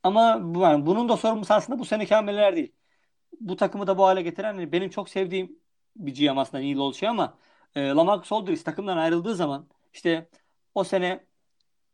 ama 0.02 0.54
bu, 0.54 0.60
yani 0.60 0.86
bunun 0.86 1.08
da 1.08 1.16
sorumlusu 1.16 1.54
aslında 1.54 1.78
bu 1.78 1.84
seneki 1.84 2.14
hamleler 2.14 2.56
değil. 2.56 2.72
Bu 3.40 3.56
takımı 3.56 3.86
da 3.86 3.98
bu 3.98 4.04
hale 4.04 4.22
getiren 4.22 4.54
hani 4.54 4.72
benim 4.72 4.90
çok 4.90 5.08
sevdiğim 5.08 5.58
bir 5.96 6.14
GM 6.14 6.38
aslında 6.40 6.62
Neil 6.62 6.76
Olshey 6.76 7.08
ama 7.08 7.38
e, 7.74 7.88
Lamarcus 7.88 8.32
Aldridge 8.32 8.62
takımdan 8.62 8.96
ayrıldığı 8.96 9.34
zaman 9.34 9.68
işte 9.94 10.28
o 10.74 10.84
sene 10.84 11.26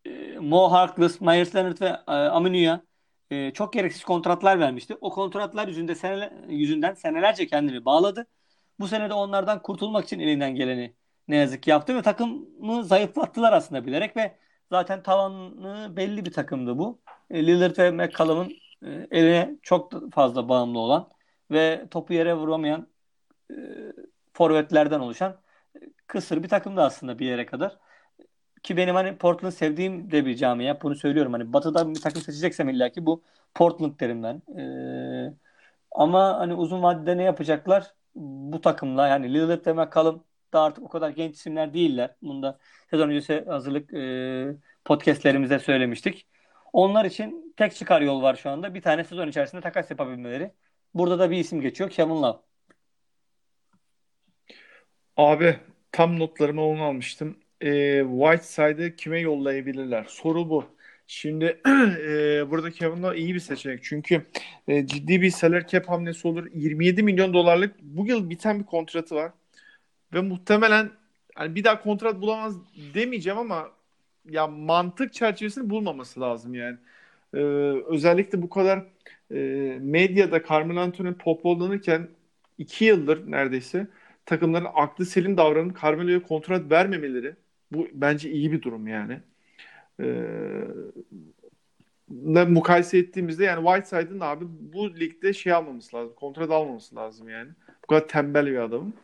e, 0.04 0.38
Mo 0.38 0.72
Harkless, 0.72 1.20
Myers 1.20 1.54
Leonard 1.54 1.80
ve 1.80 1.86
e, 1.86 2.12
Aminu'ya 2.12 2.82
e, 3.30 3.50
çok 3.50 3.72
gereksiz 3.72 4.04
kontratlar 4.04 4.60
vermişti. 4.60 4.96
O 5.00 5.10
kontratlar 5.10 5.68
yüzünde 5.68 5.94
seneler, 5.94 6.32
yüzünden 6.48 6.94
senelerce 6.94 7.46
kendini 7.46 7.84
bağladı. 7.84 8.26
Bu 8.80 8.88
sene 8.88 9.10
de 9.10 9.14
onlardan 9.14 9.62
kurtulmak 9.62 10.04
için 10.04 10.20
elinden 10.20 10.54
geleni 10.54 10.94
ne 11.28 11.36
yazık 11.36 11.62
ki 11.62 11.70
yaptı 11.70 11.96
ve 11.96 12.02
takımı 12.02 12.84
zayıflattılar 12.84 13.52
aslında 13.52 13.86
bilerek 13.86 14.16
ve 14.16 14.38
zaten 14.70 15.02
tavanı 15.02 15.96
belli 15.96 16.24
bir 16.24 16.32
takımdı 16.32 16.78
bu. 16.78 17.02
E, 17.30 17.46
Lillard 17.46 17.78
ve 17.78 17.90
McCollum'un 17.90 18.52
e, 18.82 19.08
eline 19.10 19.58
çok 19.62 20.12
fazla 20.14 20.48
bağımlı 20.48 20.78
olan 20.78 21.10
ve 21.50 21.86
topu 21.90 22.14
yere 22.14 22.34
vuramayan 22.34 22.88
e, 23.50 23.54
forvetlerden 24.32 25.00
oluşan 25.00 25.40
e, 25.76 25.80
kısır 26.06 26.42
bir 26.42 26.48
takımdı 26.48 26.82
aslında 26.82 27.18
bir 27.18 27.26
yere 27.26 27.46
kadar. 27.46 27.78
Ki 28.64 28.76
benim 28.76 28.94
hani 28.94 29.16
Portland 29.18 29.52
sevdiğim 29.52 30.10
de 30.10 30.26
bir 30.26 30.36
camia. 30.36 30.82
Bunu 30.82 30.94
söylüyorum. 30.94 31.32
Hani 31.32 31.52
batıda 31.52 31.90
bir 31.90 32.00
takım 32.00 32.22
seçeceksem 32.22 32.68
illa 32.68 32.88
ki 32.92 33.06
bu 33.06 33.22
Portland 33.54 34.00
derim 34.00 34.22
ben. 34.22 34.42
Ee, 34.60 35.34
ama 35.92 36.38
hani 36.40 36.54
uzun 36.54 36.82
vadede 36.82 37.16
ne 37.18 37.22
yapacaklar? 37.22 37.94
Bu 38.14 38.60
takımla 38.60 39.08
yani 39.08 39.34
Lillard 39.34 39.66
ve 39.66 39.72
McCollum 39.72 40.24
da 40.52 40.62
artık 40.62 40.84
o 40.84 40.88
kadar 40.88 41.10
genç 41.10 41.36
isimler 41.36 41.74
değiller. 41.74 42.14
Bunu 42.22 42.42
da 42.42 42.58
sezon 42.90 43.08
öncesi 43.08 43.44
hazırlık 43.48 43.94
e, 43.94 44.56
podcastlerimizde 44.84 45.58
söylemiştik. 45.58 46.26
Onlar 46.72 47.04
için 47.04 47.54
tek 47.56 47.74
çıkar 47.74 48.00
yol 48.00 48.22
var 48.22 48.34
şu 48.36 48.50
anda. 48.50 48.74
Bir 48.74 48.82
tane 48.82 49.04
sezon 49.04 49.28
içerisinde 49.28 49.60
takas 49.60 49.90
yapabilmeleri. 49.90 50.52
Burada 50.94 51.18
da 51.18 51.30
bir 51.30 51.36
isim 51.36 51.60
geçiyor. 51.60 51.90
Kevin 51.90 52.22
Love. 52.22 52.38
Abi 55.16 55.56
tam 55.92 56.18
notlarımı 56.18 56.64
onu 56.66 56.82
almıştım 56.82 57.43
e, 57.64 58.02
Whiteside'ı 58.04 58.96
kime 58.96 59.20
yollayabilirler? 59.20 60.04
Soru 60.08 60.50
bu. 60.50 60.64
Şimdi 61.06 61.44
e, 61.66 62.50
burada 62.50 62.70
Kevin 62.70 63.02
Love 63.02 63.18
iyi 63.18 63.34
bir 63.34 63.40
seçenek. 63.40 63.84
Çünkü 63.84 64.22
e, 64.68 64.86
ciddi 64.86 65.22
bir 65.22 65.30
salary 65.30 65.66
cap 65.66 65.88
hamlesi 65.88 66.28
olur. 66.28 66.46
27 66.54 67.02
milyon 67.02 67.34
dolarlık 67.34 67.74
bu 67.82 68.06
yıl 68.06 68.30
biten 68.30 68.60
bir 68.60 68.64
kontratı 68.64 69.14
var. 69.14 69.32
Ve 70.14 70.20
muhtemelen 70.20 70.90
yani 71.38 71.54
bir 71.54 71.64
daha 71.64 71.80
kontrat 71.80 72.20
bulamaz 72.20 72.56
demeyeceğim 72.94 73.38
ama 73.38 73.70
ya 74.30 74.46
mantık 74.46 75.14
çerçevesini 75.14 75.70
bulmaması 75.70 76.20
lazım 76.20 76.54
yani. 76.54 76.78
Ee, 77.34 77.38
özellikle 77.88 78.42
bu 78.42 78.50
kadar 78.50 78.84
e, 79.30 79.38
medyada 79.80 80.44
Carmelo 80.48 80.80
Anthony 80.80 81.14
popollanırken 81.14 82.08
iki 82.58 82.84
yıldır 82.84 83.30
neredeyse 83.30 83.86
takımların 84.26 84.66
aklı 84.74 85.06
selim 85.06 85.36
davranıp 85.36 85.82
Carmelo'ya 85.82 86.22
kontrat 86.22 86.70
vermemeleri 86.70 87.36
bu 87.72 87.88
bence 87.92 88.30
iyi 88.30 88.52
bir 88.52 88.62
durum 88.62 88.86
yani. 88.86 89.20
Ee, 90.00 90.64
mukayese 92.48 92.98
ettiğimizde 92.98 93.44
yani 93.44 93.64
Whiteside'ın 93.66 94.20
abi 94.20 94.44
bu 94.48 94.96
ligde 94.96 95.32
şey 95.32 95.52
almaması 95.52 95.96
lazım. 95.96 96.14
Kontrat 96.16 96.50
almaması 96.50 96.96
lazım 96.96 97.28
yani. 97.28 97.50
Bu 97.82 97.86
kadar 97.86 98.08
tembel 98.08 98.46
bir 98.46 98.58
adamın. 98.58 98.94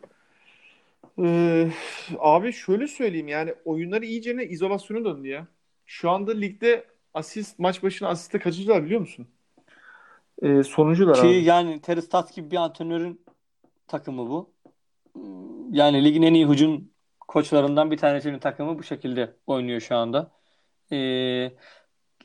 Ee, 1.19 1.71
abi 2.19 2.53
şöyle 2.53 2.87
söyleyeyim 2.87 3.27
yani 3.27 3.53
oyunları 3.65 4.05
iyice 4.05 4.37
ne 4.37 4.45
izolasyonu 4.45 5.05
döndü 5.05 5.27
ya. 5.27 5.47
Şu 5.85 6.09
anda 6.09 6.31
ligde 6.31 6.85
asist 7.13 7.59
maç 7.59 7.83
başına 7.83 8.09
asiste 8.09 8.39
kaçıcılar 8.39 8.85
biliyor 8.85 9.01
musun? 9.01 9.27
Ee, 10.41 10.63
sonuncular 10.63 11.15
Ki 11.15 11.21
abi. 11.21 11.43
yani 11.43 11.81
Terry 11.81 12.01
Stotts 12.01 12.35
gibi 12.35 12.51
bir 12.51 12.55
antrenörün 12.55 13.21
takımı 13.87 14.29
bu. 14.29 14.49
Yani 15.71 16.03
ligin 16.03 16.21
en 16.21 16.33
iyi 16.33 16.47
hücum 16.47 16.89
koçlarından 17.31 17.91
bir 17.91 17.97
tanesinin 17.97 18.39
takımı 18.39 18.79
bu 18.79 18.83
şekilde 18.83 19.35
oynuyor 19.47 19.81
şu 19.81 19.95
anda. 19.95 20.31
Ee, 20.91 21.51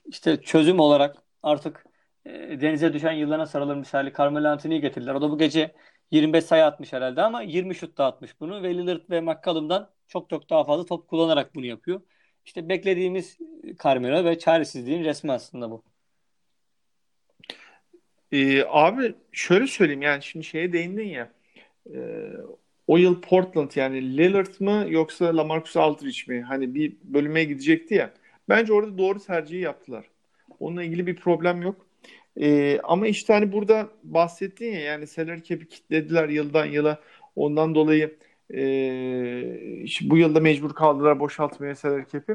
işte 0.06 0.42
çözüm 0.42 0.80
olarak 0.80 1.16
artık 1.42 1.84
e, 2.24 2.30
denize 2.60 2.92
düşen 2.92 3.12
yıllarına 3.12 3.46
sarılır 3.46 3.76
misali 3.76 4.12
Carmelo 4.18 4.48
Anthony'yi 4.48 4.80
getirdiler. 4.80 5.14
O 5.14 5.22
da 5.22 5.30
bu 5.30 5.38
gece 5.38 5.74
25 6.10 6.44
sayı 6.44 6.64
atmış 6.64 6.92
herhalde 6.92 7.22
ama 7.22 7.42
20 7.42 7.74
şut 7.74 7.98
da 7.98 8.06
atmış 8.06 8.40
bunu. 8.40 8.62
Ve 8.62 8.74
Lillard 8.74 9.10
ve 9.10 9.20
McCollum'dan 9.20 9.90
çok 10.08 10.30
çok 10.30 10.50
daha 10.50 10.64
fazla 10.64 10.86
top 10.86 11.08
kullanarak 11.08 11.54
bunu 11.54 11.66
yapıyor. 11.66 12.00
İşte 12.44 12.68
beklediğimiz 12.68 13.38
Carmelo 13.84 14.24
ve 14.24 14.38
çaresizliğin 14.38 15.04
resmi 15.04 15.32
aslında 15.32 15.70
bu. 15.70 15.82
Ee, 18.32 18.64
abi 18.64 19.14
şöyle 19.32 19.66
söyleyeyim 19.66 20.02
yani 20.02 20.22
şimdi 20.22 20.44
şeye 20.44 20.72
değindin 20.72 21.08
ya 21.08 21.32
e, 21.94 21.96
o 22.86 22.96
yıl 22.96 23.20
Portland 23.20 23.70
yani 23.74 24.16
Lillard 24.16 24.60
mı 24.60 24.86
yoksa 24.88 25.36
LaMarcus 25.36 25.76
Aldridge 25.76 26.18
mi? 26.34 26.42
Hani 26.42 26.74
bir 26.74 26.96
bölüme 27.04 27.44
gidecekti 27.44 27.94
ya. 27.94 28.14
Bence 28.48 28.72
orada 28.72 28.98
doğru 28.98 29.18
tercihi 29.20 29.60
yaptılar. 29.60 30.04
Onunla 30.60 30.82
ilgili 30.82 31.06
bir 31.06 31.16
problem 31.16 31.62
yok. 31.62 31.86
E, 32.40 32.80
ama 32.84 33.06
işte 33.06 33.32
hani 33.32 33.52
burada 33.52 33.88
bahsettin 34.04 34.66
ya 34.72 34.80
yani 34.80 35.06
salary 35.06 35.42
cap'i 35.42 35.68
kilitlediler 35.68 36.28
yıldan 36.28 36.66
yıla. 36.66 37.00
Ondan 37.36 37.74
dolayı 37.74 38.16
e, 38.50 39.82
işte 39.82 40.10
bu 40.10 40.16
yılda 40.18 40.40
mecbur 40.40 40.74
kaldılar 40.74 41.20
boşaltmaya 41.20 41.74
salary 41.76 42.04
cap'i. 42.12 42.32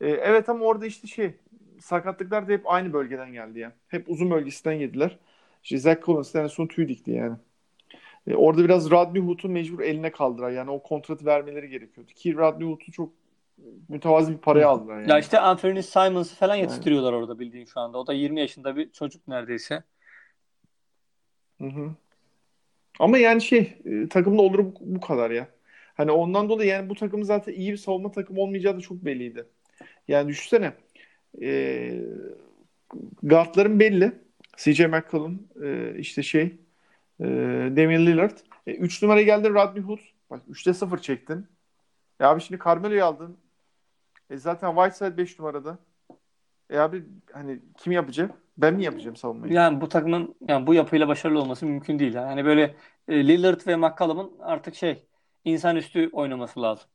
E, 0.00 0.08
evet 0.08 0.48
ama 0.48 0.64
orada 0.64 0.86
işte 0.86 1.06
şey 1.06 1.34
sakatlıklar 1.80 2.48
da 2.48 2.52
hep 2.52 2.62
aynı 2.70 2.92
bölgeden 2.92 3.32
geldi 3.32 3.58
ya. 3.58 3.72
Hep 3.88 4.08
uzun 4.10 4.30
bölgesinden 4.30 4.76
yediler. 4.76 5.18
İşte 5.62 5.78
Zach 5.78 6.02
Collins 6.04 6.34
en 6.34 6.46
son 6.46 6.66
tüy 6.66 6.88
dikti 6.88 7.10
yani. 7.10 7.36
E, 8.26 8.34
orada 8.34 8.64
biraz 8.64 8.90
Rodney 8.90 9.22
Hood'u 9.22 9.48
mecbur 9.48 9.80
eline 9.80 10.12
kaldırar. 10.12 10.50
Yani 10.50 10.70
o 10.70 10.82
kontratı 10.82 11.26
vermeleri 11.26 11.68
gerekiyordu. 11.68 12.10
Ki 12.12 12.34
Rodney 12.34 12.68
Hood'u 12.68 12.92
çok 12.92 13.12
mütevazi 13.88 14.32
bir 14.32 14.38
paraya 14.38 14.68
aldılar 14.68 15.00
yani. 15.00 15.10
Ya 15.10 15.18
işte 15.18 15.40
Anthony 15.40 15.82
Simons'ı 15.82 16.36
falan 16.36 16.54
yetiştiriyorlar 16.54 17.12
yani. 17.12 17.22
orada 17.22 17.38
bildiğin 17.38 17.64
şu 17.64 17.80
anda. 17.80 17.98
O 17.98 18.06
da 18.06 18.12
20 18.12 18.40
yaşında 18.40 18.76
bir 18.76 18.90
çocuk 18.90 19.28
neredeyse. 19.28 19.82
Hı 21.58 21.66
hı. 21.66 21.90
Ama 22.98 23.18
yani 23.18 23.42
şey 23.42 23.78
e, 23.84 24.08
takımda 24.08 24.42
olur 24.42 24.58
bu, 24.58 24.74
bu 24.80 25.00
kadar 25.00 25.30
ya. 25.30 25.48
Hani 25.94 26.10
ondan 26.10 26.48
dolayı 26.48 26.70
yani 26.70 26.88
bu 26.88 26.94
takım 26.94 27.24
zaten 27.24 27.52
iyi 27.52 27.72
bir 27.72 27.76
savunma 27.76 28.10
takımı 28.10 28.40
olmayacağı 28.40 28.76
da 28.76 28.80
çok 28.80 29.04
belliydi. 29.04 29.46
Yani 30.08 30.28
düşünsene 30.28 30.72
e, 31.42 32.00
guardların 33.22 33.80
belli. 33.80 34.12
CJ 34.56 34.80
McCollum 34.80 35.48
e, 35.62 35.98
işte 35.98 36.22
şey 36.22 36.56
e, 37.20 37.24
Damian 37.76 38.06
Lillard. 38.06 38.38
3 38.66 39.02
e, 39.02 39.06
numara 39.06 39.22
geldi 39.22 39.50
Rodney 39.50 39.82
Hood. 39.82 40.00
Bak 40.30 40.42
3'te 40.50 40.74
0 40.74 40.98
çektin. 40.98 41.46
Ya 42.20 42.30
abi 42.30 42.40
şimdi 42.40 42.64
Carmelo'yu 42.64 43.04
aldın. 43.04 43.36
E 44.30 44.36
zaten 44.36 44.74
Whiteside 44.74 45.16
5 45.16 45.38
numarada. 45.38 45.78
E 46.70 46.78
abi 46.78 47.04
hani 47.32 47.60
kim 47.78 47.92
yapacak? 47.92 48.30
Ben 48.58 48.74
mi 48.74 48.84
yapacağım 48.84 49.16
savunmayı? 49.16 49.52
Yani 49.52 49.80
bu 49.80 49.88
takımın 49.88 50.34
yani 50.48 50.66
bu 50.66 50.74
yapıyla 50.74 51.08
başarılı 51.08 51.40
olması 51.40 51.66
mümkün 51.66 51.98
değil. 51.98 52.14
Yani 52.14 52.44
böyle 52.44 52.74
e, 53.08 53.28
Lillard 53.28 53.66
ve 53.66 53.76
McCollum'un 53.76 54.32
artık 54.40 54.74
şey 54.74 55.04
insanüstü 55.44 56.10
oynaması 56.12 56.62
lazım. 56.62 56.86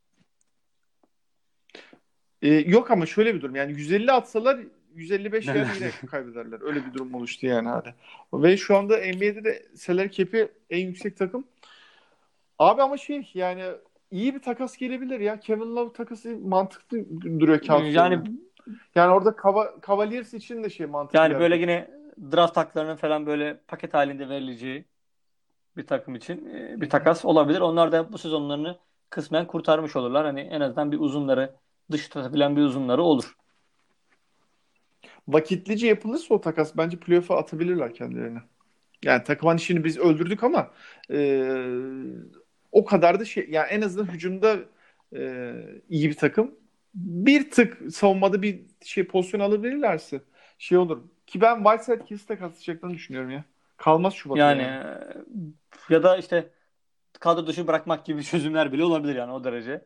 E, 2.42 2.50
yok 2.50 2.92
ama 2.92 3.06
şöyle 3.06 3.36
bir 3.36 3.42
durum. 3.42 3.56
Yani 3.56 3.72
150 3.72 4.12
atsalar 4.12 4.60
155 4.96 5.48
yer 5.48 5.56
yine 5.56 5.92
kaybederler. 6.12 6.62
Öyle 6.62 6.86
bir 6.86 6.94
durum 6.94 7.14
oluştu 7.14 7.46
yani 7.46 7.70
hadi. 7.70 7.96
Ve 8.34 8.58
şu 8.58 8.78
anda 8.78 8.98
NBA'de 8.98 9.44
de 9.44 9.66
salary 9.76 10.10
cap'i 10.10 10.52
en 10.70 10.88
yüksek 10.88 11.18
takım. 11.18 11.48
Abi 12.60 12.82
ama 12.82 12.98
şey 12.98 13.32
yani 13.34 13.64
iyi 14.12 14.36
bir 14.36 14.42
takas 14.42 14.78
gelebilir 14.78 15.20
ya. 15.20 15.40
Kevin 15.40 15.76
Love 15.76 15.94
takası 15.94 16.38
mantıklı 16.38 17.06
duruyor 17.40 17.62
kağıt. 17.62 17.96
Yani 17.96 18.20
yani 18.96 19.14
orada 19.14 19.36
Cava, 19.44 19.76
Cavaliers 19.88 20.34
için 20.34 20.64
de 20.64 20.70
şey 20.70 20.86
mantıklı. 20.86 21.20
Yani 21.20 21.40
böyle 21.40 21.58
yine 21.58 21.88
draft 22.32 22.58
haklarının 22.58 22.96
falan 22.96 23.26
böyle 23.26 23.58
paket 23.68 23.94
halinde 23.94 24.30
verileceği 24.30 24.86
bir 25.78 25.88
takım 25.88 26.16
için 26.16 26.50
e, 26.56 26.82
bir 26.82 26.90
takas 26.90 27.26
olabilir. 27.26 27.60
Onlar 27.60 27.92
da 27.92 28.14
bu 28.14 28.18
sezonlarını 28.18 28.78
kısmen 29.10 29.48
kurtarmış 29.48 29.96
olurlar. 29.96 30.26
Hani 30.26 30.42
en 30.42 30.62
azından 30.62 30.92
bir 30.92 31.00
uzunları 31.00 31.56
dış 31.92 32.10
tutabilen 32.10 32.56
bir 32.56 32.62
uzunları 32.62 33.04
olur. 33.04 33.36
Vakitlice 35.28 35.88
yapılırsa 35.88 36.34
o 36.34 36.42
takas 36.42 36.78
bence 36.78 36.98
playoff'a 36.98 37.38
atabilirler 37.38 37.94
kendilerini. 37.94 38.40
Yani 39.04 39.24
takımın 39.24 39.58
işini 39.58 39.84
biz 39.84 39.98
öldürdük 39.98 40.44
ama 40.44 40.72
e, 41.12 41.44
o 42.72 42.86
kadar 42.86 43.20
da 43.20 43.26
şey 43.26 43.48
yani 43.50 43.68
en 43.68 43.82
azından 43.82 44.14
hücumda 44.14 44.60
e, 45.16 45.54
iyi 45.90 46.10
bir 46.10 46.16
takım. 46.16 46.56
Bir 46.96 47.52
tık 47.52 47.94
savunmada 47.94 48.42
bir 48.42 48.62
şey 48.86 49.08
pozisyon 49.08 49.40
alabilirlerse 49.40 50.22
şey 50.58 50.78
olur. 50.78 51.02
Ki 51.28 51.42
ben 51.42 51.64
Whiteside 51.64 52.06
kesin 52.06 52.28
takaslayacaklarını 52.28 52.96
düşünüyorum 52.96 53.32
ya. 53.32 53.44
Kalmaz 53.78 54.14
Şubat'a 54.14 54.40
yani, 54.40 54.62
yani. 54.62 54.98
ya 55.90 56.04
da 56.04 56.18
işte 56.18 56.50
kadro 57.20 57.48
dışı 57.48 57.68
bırakmak 57.68 58.06
gibi 58.06 58.24
çözümler 58.24 58.72
bile 58.72 58.84
olabilir 58.84 59.16
yani 59.16 59.32
o 59.32 59.44
derece. 59.44 59.86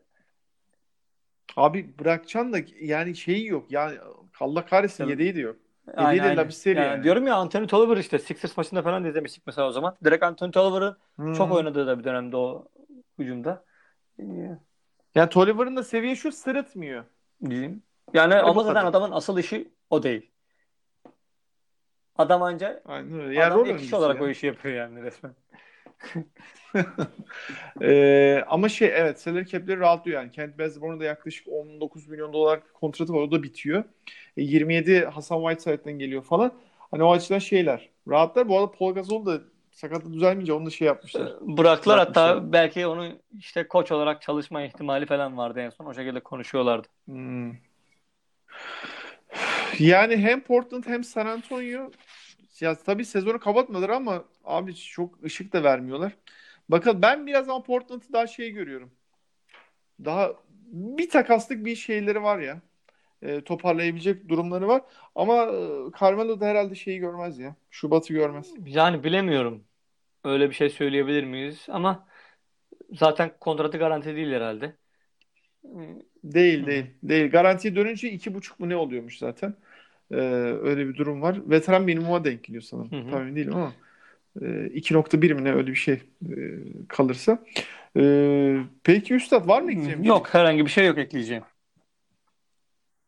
Abi 1.56 1.98
bırakacaksın 1.98 2.52
da 2.52 2.58
yani 2.80 3.16
şeyi 3.16 3.46
yok. 3.46 3.66
Yani 3.70 3.98
Allah 4.40 4.66
kahretsin 4.66 5.04
evet. 5.04 5.10
yedeği 5.10 5.34
de 5.34 5.40
yok. 5.40 5.56
Yedeği 5.98 6.22
de 6.22 6.36
Labiseri 6.36 6.78
yani, 6.78 6.88
yani. 6.88 7.04
Diyorum 7.04 7.26
ya 7.26 7.36
Anthony 7.36 7.66
Tolliver 7.66 7.96
işte 7.96 8.18
Sixers 8.18 8.56
maçında 8.56 8.82
falan 8.82 9.04
izlemiştik 9.04 9.42
mesela 9.46 9.68
o 9.68 9.72
zaman. 9.72 9.96
Direkt 10.04 10.22
Anthony 10.22 10.50
Tolliver'ın 10.50 10.96
hmm. 11.16 11.34
çok 11.34 11.52
oynadığı 11.52 11.86
da 11.86 11.98
bir 11.98 12.04
dönemde 12.04 12.36
o 12.36 12.68
hücumda. 13.18 13.64
Yani 15.14 15.28
Tolliver'ın 15.30 15.76
da 15.76 15.82
seviye 15.82 16.16
şu 16.16 16.32
sırıtmıyor. 16.32 17.04
Diyeyim. 17.50 17.82
Yani 18.14 18.34
Öyle 18.34 18.42
ama 18.42 18.62
zaten 18.62 18.86
adamın 18.86 19.10
asıl 19.10 19.38
işi 19.38 19.68
o 19.90 20.02
değil. 20.02 20.30
Adam 22.18 22.42
anca 22.42 22.82
Aynen 22.84 23.20
öyle. 23.20 23.34
Yani 23.34 23.54
adam 23.54 23.66
ek 23.66 23.76
kişi 23.76 23.96
olarak 23.96 24.16
ya. 24.16 24.22
o 24.22 24.28
işi 24.28 24.46
yapıyor 24.46 24.74
yani 24.74 25.02
resmen. 25.02 25.34
ee, 27.82 28.44
ama 28.46 28.68
şey 28.68 28.88
evet 28.94 29.20
salary 29.20 29.44
cap'leri 29.44 29.80
rahatlıyor 29.80 30.20
yani. 30.20 30.30
Kent 30.30 30.58
Bazemore'un 30.58 31.00
da 31.00 31.04
yaklaşık 31.04 31.48
19 31.48 32.08
milyon 32.08 32.32
dolar 32.32 32.60
kontratı 32.74 33.12
var. 33.12 33.20
O 33.20 33.30
da 33.30 33.42
bitiyor. 33.42 33.84
E, 34.36 34.42
27 34.42 35.04
Hasan 35.04 35.40
Whiteside'den 35.40 35.98
geliyor 35.98 36.22
falan. 36.22 36.52
Hani 36.90 37.02
o 37.02 37.12
açıdan 37.12 37.38
şeyler. 37.38 37.88
Rahatlar. 38.08 38.48
Bu 38.48 38.58
arada 38.58 38.70
Paul 38.70 38.94
Gasol 38.94 39.26
da 39.26 39.40
sakatlık 39.72 40.12
düzelmeyince 40.12 40.52
onu 40.52 40.66
da 40.66 40.70
şey 40.70 40.86
yapmışlar. 40.86 41.22
Bıraktılar. 41.40 41.96
Bırakmışlar. 41.96 42.28
hatta 42.28 42.52
belki 42.52 42.86
onu 42.86 43.12
işte 43.38 43.68
koç 43.68 43.92
olarak 43.92 44.22
çalışma 44.22 44.62
ihtimali 44.62 45.06
falan 45.06 45.36
vardı 45.36 45.60
en 45.60 45.70
son. 45.70 45.86
O 45.86 45.94
şekilde 45.94 46.20
konuşuyorlardı. 46.20 46.88
Hmm. 47.04 47.52
Yani 49.78 50.16
hem 50.16 50.40
Portland 50.40 50.84
hem 50.86 51.04
San 51.04 51.26
Antonio 51.26 51.90
ya 52.62 52.74
tabii 52.74 53.04
sezonu 53.04 53.40
kapatmadılar 53.40 53.88
ama 53.90 54.24
abi 54.44 54.74
çok 54.74 55.24
ışık 55.24 55.52
da 55.52 55.62
vermiyorlar. 55.62 56.16
Bakalım 56.68 57.02
ben 57.02 57.26
biraz 57.26 57.48
ama 57.48 57.62
Portland'ı 57.62 58.12
daha 58.12 58.26
şey 58.26 58.50
görüyorum. 58.50 58.90
Daha 60.04 60.32
bir 60.72 61.10
takaslık 61.10 61.64
bir 61.64 61.76
şeyleri 61.76 62.22
var 62.22 62.38
ya. 62.38 62.60
E, 63.22 63.40
toparlayabilecek 63.40 64.28
durumları 64.28 64.68
var. 64.68 64.82
Ama 65.14 65.34
e, 65.44 65.58
Carmelo 66.00 66.40
da 66.40 66.46
herhalde 66.46 66.74
şeyi 66.74 66.98
görmez 66.98 67.38
ya. 67.38 67.56
Şubat'ı 67.70 68.12
görmez. 68.12 68.52
Yani 68.66 69.04
bilemiyorum. 69.04 69.64
Öyle 70.24 70.50
bir 70.50 70.54
şey 70.54 70.70
söyleyebilir 70.70 71.24
miyiz? 71.24 71.66
Ama 71.68 72.08
zaten 72.92 73.30
kontratı 73.40 73.78
garanti 73.78 74.16
değil 74.16 74.32
herhalde. 74.32 74.76
Değil 76.24 76.66
değil. 76.66 76.86
Değil. 77.02 77.30
Garantiye 77.30 77.76
dönünce 77.76 78.10
iki 78.10 78.34
buçuk 78.34 78.60
mu 78.60 78.68
ne 78.68 78.76
oluyormuş 78.76 79.18
zaten. 79.18 79.54
Ee, 80.10 80.16
öyle 80.62 80.88
bir 80.88 80.94
durum 80.94 81.22
var. 81.22 81.40
Veteran 81.50 81.82
minimuma 81.82 82.24
denk 82.24 82.44
geliyor 82.44 82.62
sanırım. 82.62 82.92
Hı 82.92 82.96
hı. 82.96 83.10
Tam 83.10 83.36
değilim 83.36 83.54
ama 83.54 83.72
e, 84.42 84.46
2.1 84.46 85.32
mi 85.32 85.44
ne 85.44 85.52
öyle 85.52 85.66
bir 85.66 85.74
şey 85.74 85.94
e, 85.94 86.36
kalırsa. 86.88 87.44
E, 87.96 88.56
peki 88.84 89.14
Üstad 89.14 89.48
var 89.48 89.62
mı 89.62 89.70
ekleyeceğim? 89.70 90.04
Yok 90.04 90.34
herhangi 90.34 90.64
bir 90.64 90.70
şey 90.70 90.86
yok 90.86 90.98
ekleyeceğim. 90.98 91.42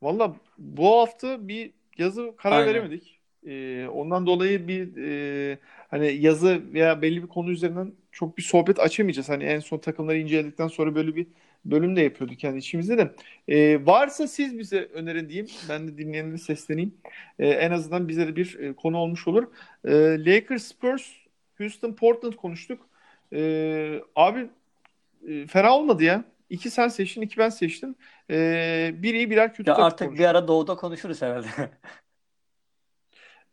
Valla 0.02 0.36
bu 0.58 1.00
hafta 1.00 1.48
bir 1.48 1.70
yazı 1.98 2.36
karar 2.36 2.56
Aynen. 2.56 2.68
veremedik. 2.68 3.20
E, 3.46 3.86
ondan 3.86 4.26
dolayı 4.26 4.68
bir 4.68 4.96
e, 4.96 5.58
hani 5.90 6.12
yazı 6.12 6.62
veya 6.72 7.02
belli 7.02 7.22
bir 7.22 7.28
konu 7.28 7.50
üzerinden 7.50 7.92
çok 8.12 8.38
bir 8.38 8.42
sohbet 8.42 8.80
açamayacağız. 8.80 9.28
Hani 9.28 9.44
en 9.44 9.60
son 9.60 9.78
takımları 9.78 10.18
inceledikten 10.18 10.68
sonra 10.68 10.94
böyle 10.94 11.16
bir 11.16 11.26
bölüm 11.64 11.96
de 11.96 12.00
yapıyorduk 12.00 12.38
kendi 12.38 12.58
içimizde 12.58 12.98
de. 12.98 13.14
E, 13.48 13.86
varsa 13.86 14.28
siz 14.28 14.58
bize 14.58 14.84
önerin 14.84 15.28
diyeyim. 15.28 15.48
Ben 15.68 15.88
de 15.88 15.98
dinleyenlere 15.98 16.38
sesleneyim. 16.38 16.94
E, 17.38 17.48
en 17.48 17.70
azından 17.70 18.08
bize 18.08 18.26
de 18.26 18.36
bir 18.36 18.58
e, 18.58 18.72
konu 18.72 18.98
olmuş 18.98 19.28
olur. 19.28 19.46
E, 19.84 19.90
Lakers, 20.24 20.64
Spurs, 20.64 21.12
Houston, 21.58 21.92
Portland 21.92 22.32
konuştuk. 22.32 22.88
E, 23.32 24.00
abi 24.16 24.48
e, 25.28 25.46
fena 25.46 25.76
olmadı 25.76 26.04
ya. 26.04 26.24
İki 26.50 26.70
sen 26.70 26.88
seçtin, 26.88 27.22
iki 27.22 27.38
ben 27.38 27.48
seçtim. 27.48 27.94
E, 28.30 28.90
bir 28.94 29.14
iyi 29.14 29.30
birer 29.30 29.54
kötü 29.54 29.70
ya 29.70 29.76
artık 29.76 29.98
konuştuk. 29.98 30.18
bir 30.18 30.24
ara 30.24 30.48
doğuda 30.48 30.76
konuşuruz 30.76 31.22
herhalde. 31.22 31.48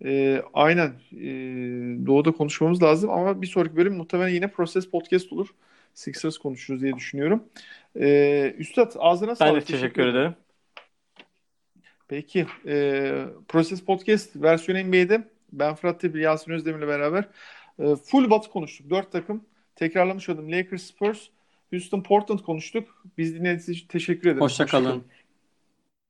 E, 0.05 0.41
aynen. 0.53 0.93
E, 1.11 1.27
doğuda 2.05 2.31
konuşmamız 2.31 2.83
lazım 2.83 3.09
ama 3.09 3.41
bir 3.41 3.47
sonraki 3.47 3.75
bölüm 3.75 3.95
muhtemelen 3.95 4.29
yine 4.33 4.47
Proses 4.47 4.89
Podcast 4.89 5.33
olur. 5.33 5.47
Sixers 5.97 6.37
konuşuruz 6.37 6.81
diye 6.81 6.95
düşünüyorum. 6.95 7.43
Ee, 7.99 8.53
Üstad 8.57 8.91
ağzına 8.99 9.35
sağlık. 9.35 9.53
Ben 9.53 9.61
de 9.61 9.65
teşekkür, 9.65 9.81
teşekkür 9.81 10.07
ederim. 10.07 10.35
Peki. 12.07 12.47
E, 12.67 13.25
Proses 13.47 13.81
Podcast 13.81 14.35
versiyon 14.35 14.87
NBA'de 14.87 15.27
ben 15.51 15.75
Fırat 15.75 15.99
Tebil, 15.99 16.19
Yasin 16.19 16.51
Özdemir'le 16.51 16.87
beraber 16.87 17.27
e, 17.79 17.95
full 17.95 18.29
batı 18.29 18.49
konuştuk. 18.49 18.89
Dört 18.89 19.11
takım. 19.11 19.45
Tekrarlamış 19.75 20.29
oldum. 20.29 20.51
Lakers, 20.51 20.83
Spurs, 20.83 21.27
Houston, 21.71 22.03
Portland 22.03 22.39
konuştuk. 22.39 23.03
Biz 23.17 23.35
dinlediğiniz 23.35 23.69
için 23.69 23.87
teşekkür 23.87 24.29
ederim. 24.29 24.41
Hoşçakalın. 24.41 24.85
Hoşça 24.85 25.01